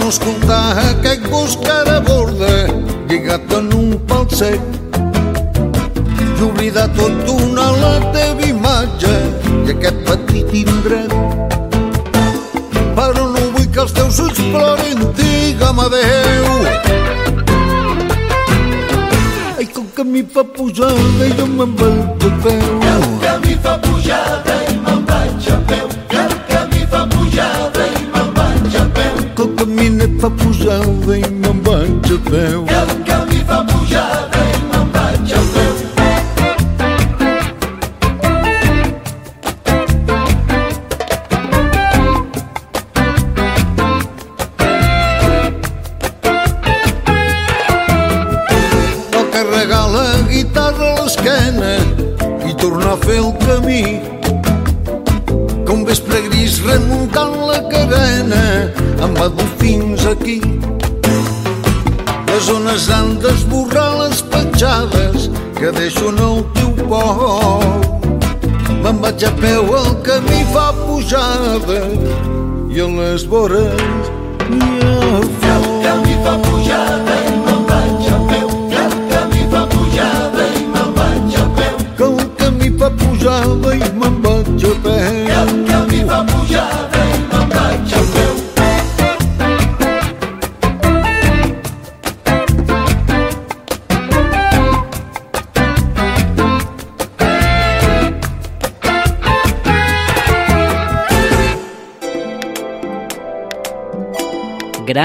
[0.06, 2.68] Cal no escoltar aquest gos que ara borda
[3.10, 4.62] lligat en un pal sec
[6.22, 9.14] i oblidar tot d'una la teva imatge
[9.64, 11.16] i aquest petit indret.
[13.00, 16.52] Però no vull que els teus ulls plorin, digue'm adeu.
[19.58, 22.70] Ai, que el camí fa pujada jo me'n vaig a peu.
[22.94, 24.55] El camí fa pujada
[30.26, 32.95] camí fa pujada i me'n
[71.66, 71.88] pujada
[72.70, 74.25] i a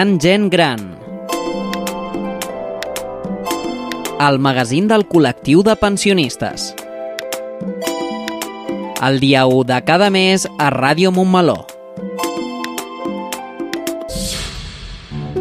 [0.01, 0.79] Gran gent gran.
[4.27, 6.71] El magazín del col·lectiu de pensionistes.
[9.05, 11.67] El dia 1 de cada mes a Ràdio Montmeló.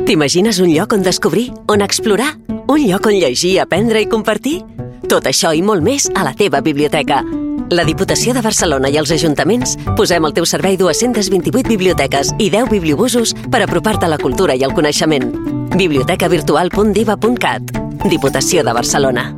[0.04, 2.34] T'imagines un lloc on descobrir, on explorar?
[2.68, 4.60] Un lloc on llegir, aprendre i compartir?
[5.08, 7.24] Tot això i molt més a la teva biblioteca.
[7.70, 12.66] La Diputació de Barcelona i els ajuntaments posem al teu servei 228 biblioteques i 10
[12.72, 15.30] bibliobusos per apropar-te a la cultura i el coneixement.
[15.78, 17.62] bibliotecavirtual.diva.cat
[18.10, 19.36] Diputació de Barcelona.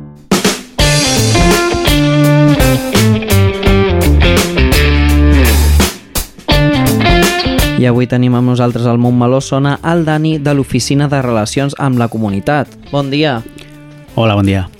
[7.76, 12.00] I avui tenim amb nosaltres al Montmeló Sona el Dani de l'Oficina de Relacions amb
[12.00, 12.68] la Comunitat.
[12.88, 13.42] Bon dia.
[14.14, 14.70] Hola, bon dia.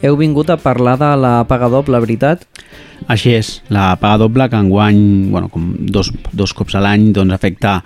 [0.00, 2.48] Heu vingut a parlar de la paga doble, veritat?
[3.10, 5.00] Així és, la paga doble que enguany,
[5.32, 7.80] bueno, com dos, dos cops a l'any, doncs afecta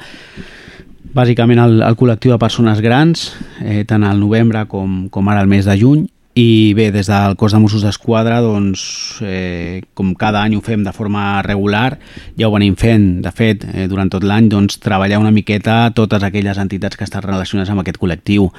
[1.15, 3.33] bàsicament el, el col·lectiu de persones grans,
[3.65, 6.07] eh, tant al novembre com, com ara al mes de juny,
[6.39, 10.85] i bé, des del cos de Mossos d'Esquadra, doncs, eh, com cada any ho fem
[10.87, 11.99] de forma regular,
[12.39, 16.23] ja ho venim fent, de fet, eh, durant tot l'any, doncs, treballar una miqueta totes
[16.23, 18.53] aquelles entitats que estan relacionades amb aquest col·lectiu,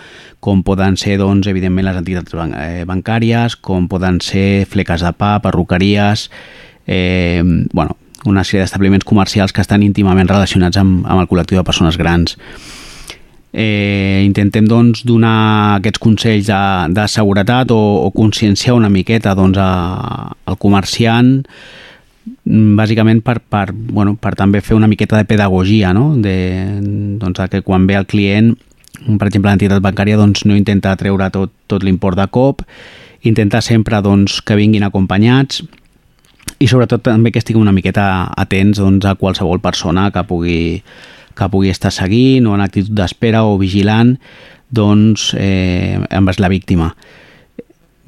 [0.44, 5.14] com poden ser, doncs, evidentment, les entitats ban eh, bancàries, com poden ser fleques de
[5.16, 6.28] pa, perruqueries,
[6.84, 7.40] eh,
[7.72, 7.96] bueno,
[8.26, 12.36] una sèrie d'establiments comercials que estan íntimament relacionats amb, amb el col·lectiu de persones grans.
[13.52, 16.62] Eh, intentem doncs, donar aquests consells de,
[16.94, 21.32] de seguretat o, o conscienciar una miqueta doncs, a, al comerciant
[22.46, 26.12] mm, bàsicament per, per, bueno, per també fer una miqueta de pedagogia no?
[26.14, 26.38] de,
[27.18, 28.54] doncs, que quan ve el client
[29.18, 32.62] per exemple l'entitat bancària doncs, no intenta treure tot, tot l'import de cop
[33.26, 35.64] intenta sempre doncs, que vinguin acompanyats
[36.60, 40.60] i sobretot també que estiguin una miqueta atents doncs, a qualsevol persona que pugui
[41.40, 44.18] que pugui estar seguint o en actitud d'espera o vigilant
[44.70, 46.94] doncs, eh, envers la víctima.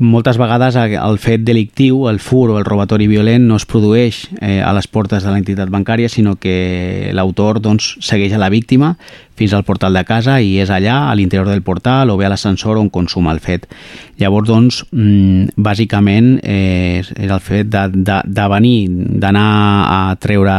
[0.02, 4.58] Moltes vegades el fet delictiu, el fur o el robatori violent no es produeix eh,
[4.66, 8.96] a les portes de l'entitat bancària, sinó que l'autor doncs, segueix a la víctima
[9.38, 12.34] fins al portal de casa i és allà, a l'interior del portal o bé a
[12.34, 13.70] l'ascensor on consuma el fet.
[14.18, 18.78] Llavors, doncs, mm, bàsicament eh, és el fet de, de, de venir,
[19.22, 19.48] d'anar
[19.86, 20.58] a treure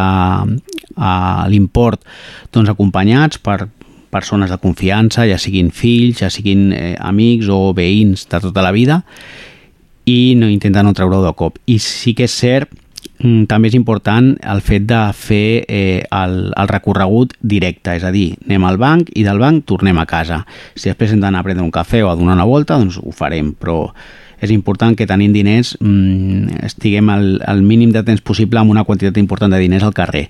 [0.95, 1.15] a
[1.51, 2.07] l'import
[2.55, 3.65] doncs, acompanyats per
[4.13, 8.75] persones de confiança, ja siguin fills, ja siguin eh, amics o veïns de tota la
[8.77, 9.01] vida
[10.05, 11.59] i no intenta no treure-ho de cop.
[11.71, 12.73] I sí que és cert,
[13.23, 18.13] mm, també és important el fet de fer eh, el, el recorregut directe, és a
[18.15, 20.43] dir, anem al banc i del banc tornem a casa.
[20.75, 23.15] Si després hem d'anar a prendre un cafè o a donar una volta, doncs ho
[23.17, 23.87] farem, però
[24.43, 28.83] és important que tenint diners mmm, estiguem el, el mínim de temps possible amb una
[28.85, 30.27] quantitat important de diners al carrer.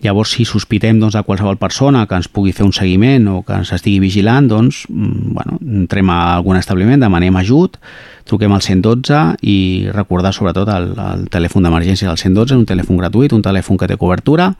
[0.00, 3.58] Llavors, si sospitem doncs, de qualsevol persona que ens pugui fer un seguiment o que
[3.60, 7.76] ens estigui vigilant, doncs, mm, bueno, entrem a algun establiment, demanem ajut,
[8.24, 12.08] truquem al 112 i recordar sobretot el, el telèfon d'emergència.
[12.08, 14.54] Del 112, un telèfon gratuït, un telèfon que té cobertura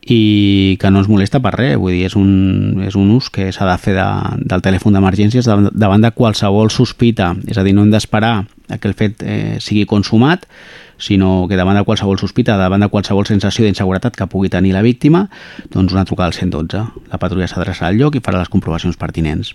[0.00, 3.50] i que no ens molesta per res, vull dir, és un, és un ús que
[3.52, 4.06] s'ha de fer de,
[4.48, 8.46] del telèfon d'emergències davant de qualsevol sospita, és a dir, no hem d'esperar
[8.80, 10.46] que el fet eh, sigui consumat,
[11.00, 14.84] sinó que davant de qualsevol sospita, davant de qualsevol sensació d'inseguretat que pugui tenir la
[14.84, 15.24] víctima,
[15.72, 16.84] doncs una trucada al 112.
[17.10, 19.54] La patrulla s'adreçarà al lloc i farà les comprovacions pertinents.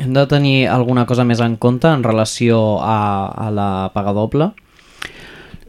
[0.00, 4.50] Hem de tenir alguna cosa més en compte en relació a, a la paga doble?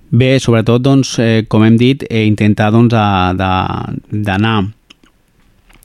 [0.09, 2.95] Bé, sobretot, doncs, eh, com hem dit, eh, intentar doncs,
[4.09, 4.55] d'anar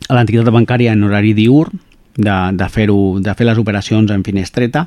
[0.08, 1.82] a l'entitat bancària en horari diurn,
[2.14, 4.86] de, de, fer de fer les operacions en finestreta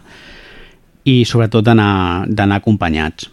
[1.04, 3.28] i sobretot d'anar acompanyats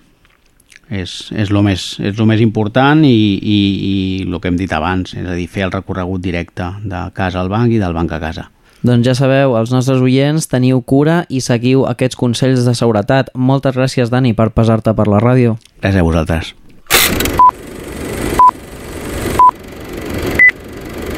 [0.90, 3.58] és, és, lo més, és lo més important i, i,
[3.90, 3.94] i
[4.26, 7.52] el que hem dit abans, és a dir, fer el recorregut directe de casa al
[7.52, 8.48] banc i del banc a casa.
[8.84, 13.30] Doncs ja sabeu, els nostres oients, teniu cura i seguiu aquests consells de seguretat.
[13.32, 15.56] Moltes gràcies, Dani, per pesar-te per la ràdio.
[15.80, 16.52] Gràcies a vosaltres.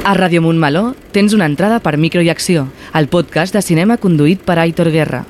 [0.06, 4.46] A Ràdio Montmeló tens una entrada per Micro i Acció, el podcast de cinema conduït
[4.46, 5.24] per Aitor Guerra.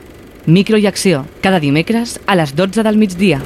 [0.44, 3.40] Micro i Acció, cada dimecres a les 12 del migdia.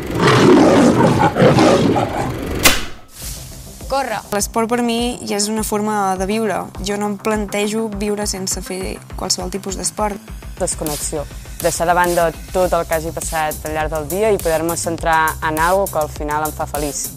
[3.90, 4.20] Corre.
[4.30, 6.60] L'esport per mi ja és una forma de viure.
[6.86, 10.16] Jo no em plantejo viure sense fer qualsevol tipus d'esport.
[10.60, 11.24] Desconnexió.
[11.60, 15.34] Deixar de banda tot el que hagi passat al llarg del dia i poder-me centrar
[15.42, 17.08] en alguna que al final em fa feliç.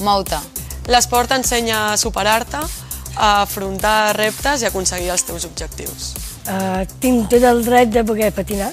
[0.00, 0.40] Mou-te.
[0.88, 2.60] L'esport t'ensenya a superar-te,
[3.16, 6.14] a afrontar reptes i aconseguir els teus objectius.
[6.44, 8.72] Uh, tinc tot el dret de poder patinar.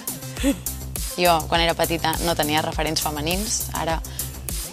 [1.20, 3.62] Jo, quan era petita, no tenia referents femenins.
[3.78, 4.00] Ara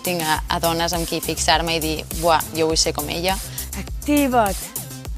[0.04, 3.36] tinc a, a dones amb qui fixar-me i dir buah, jo vull ser com ella.
[3.78, 4.58] Activa't.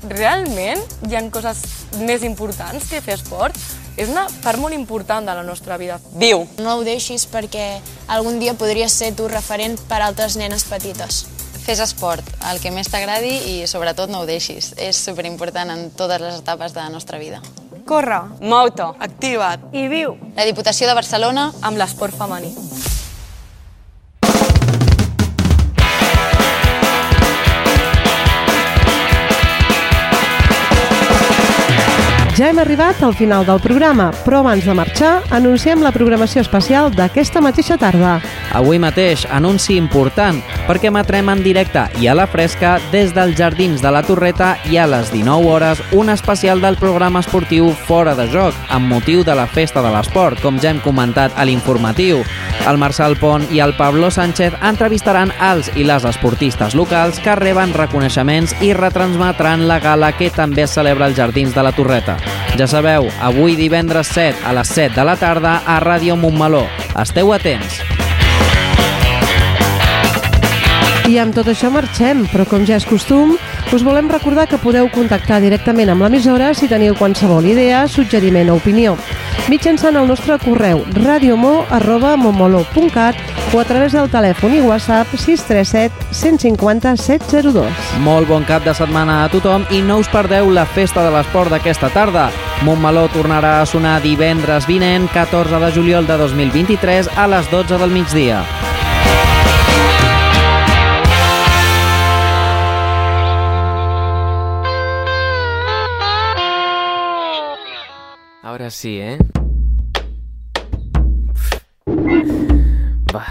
[0.08, 1.60] Realment hi han coses
[2.00, 3.56] més importants que fer esport?
[4.00, 5.98] És una part molt important de la nostra vida.
[6.16, 6.46] Viu!
[6.64, 7.66] No ho deixis perquè
[8.08, 11.26] algun dia podries ser tu referent per altres nenes petites.
[11.66, 14.72] Fes esport, el que més t'agradi i sobretot no ho deixis.
[14.80, 17.42] És superimportant en totes les etapes de la nostra vida.
[17.86, 18.22] Corre.
[18.40, 18.86] Mou-te.
[19.04, 19.68] Activa't.
[19.76, 20.16] I viu.
[20.36, 22.54] La Diputació de Barcelona amb l'esport femení.
[32.40, 36.88] Ja hem arribat al final del programa, però abans de marxar, anunciem la programació especial
[36.88, 38.14] d'aquesta mateixa tarda.
[38.56, 43.84] Avui mateix, anunci important, perquè emetrem en directe i a la fresca des dels Jardins
[43.84, 48.24] de la Torreta i a les 19 hores un especial del programa esportiu Fora de
[48.32, 52.24] Joc, amb motiu de la Festa de l'Esport, com ja hem comentat a l'informatiu.
[52.64, 57.76] El Marçal Pont i el Pablo Sánchez entrevistaran els i les esportistes locals que reben
[57.76, 62.29] reconeixements i retransmetran la gala que també es celebra als Jardins de la Torreta.
[62.58, 66.66] Ja sabeu, avui divendres 7 a les 7 de la tarda a Ràdio Montmeló.
[67.00, 67.80] Esteu atents!
[71.10, 73.32] I amb tot això marxem, però com ja és costum,
[73.74, 78.54] us volem recordar que podeu contactar directament amb l'emissora si teniu qualsevol idea, suggeriment o
[78.60, 78.94] opinió,
[79.50, 83.18] mitjançant el nostre correu radiomo.momolo.cat
[83.50, 87.66] o a través del telèfon i WhatsApp 637 150 702.
[88.06, 91.50] Molt bon cap de setmana a tothom i no us perdeu la festa de l'esport
[91.50, 92.30] d'aquesta tarda.
[92.62, 97.90] Montmeló tornarà a sonar divendres vinent, 14 de juliol de 2023 a les 12 del
[97.90, 98.69] migdia.
[108.60, 109.16] Ahora sí, ¿eh?
[113.16, 113.24] Va.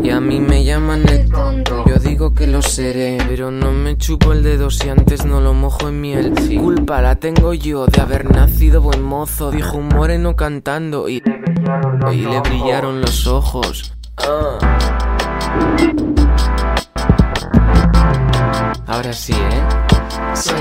[0.00, 1.84] Y a mí me llaman el tonto.
[1.88, 5.54] Yo digo que lo seré, pero no me chupo el dedo si antes no lo
[5.54, 6.32] mojo en miel.
[6.60, 11.20] Culpa la tengo yo de haber nacido buen mozo, dijo un moreno cantando y,
[12.12, 13.92] y le brillaron los ojos.
[14.18, 14.58] Ah.
[18.88, 19.62] Ahora sí, ¿eh?
[20.34, 20.54] Sí.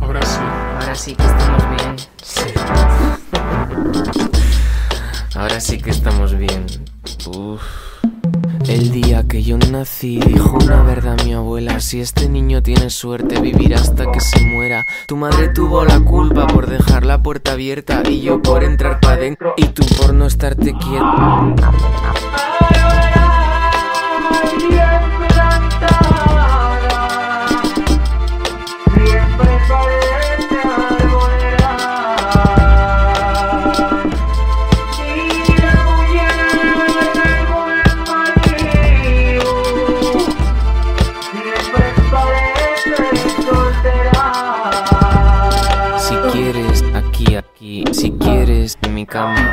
[0.00, 0.40] Ahora sí.
[0.80, 1.96] Ahora sí que estamos bien.
[2.20, 2.42] Sí.
[5.36, 6.66] Ahora sí que estamos bien.
[7.28, 7.62] Uf.
[8.66, 13.40] El día que yo nací dijo una verdad mi abuela Si este niño tiene suerte
[13.40, 18.02] vivirá hasta que se muera Tu madre tuvo la culpa por dejar la puerta abierta
[18.08, 21.54] Y yo por entrar para adentro Y tú por no estarte quieto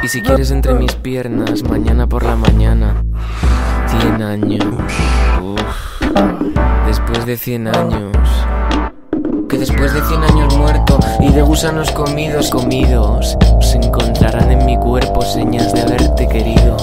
[0.02, 3.04] Y si quieres, entre mis piernas, mañana por la mañana.
[4.00, 4.66] 100 años.
[5.42, 6.02] Uf.
[6.88, 8.18] Después de 100 años.
[9.50, 14.78] Que después de 100 años muerto y de gusanos comidos, comidos, se encontrarán en mi
[14.78, 16.78] cuerpo señas de haberte querido.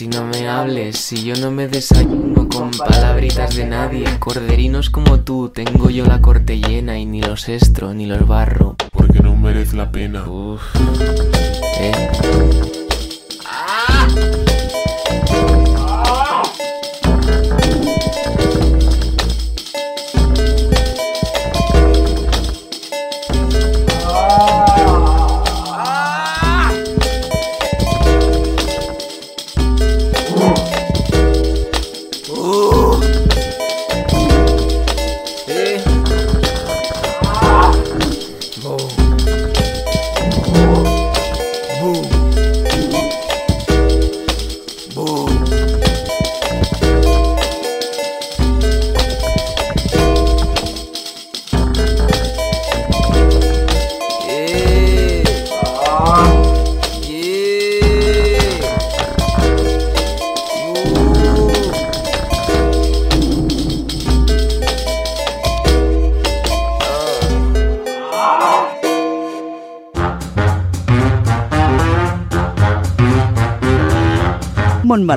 [0.00, 4.06] Si no me hables, si yo no me desayuno con palabritas de nadie.
[4.18, 8.76] Corderinos como tú, tengo yo la corte llena y ni los estro ni los barro.
[8.92, 10.26] Porque no merece la pena.
[10.26, 10.62] Uf.
[11.80, 11.92] Eh.
[14.16, 14.49] Eh.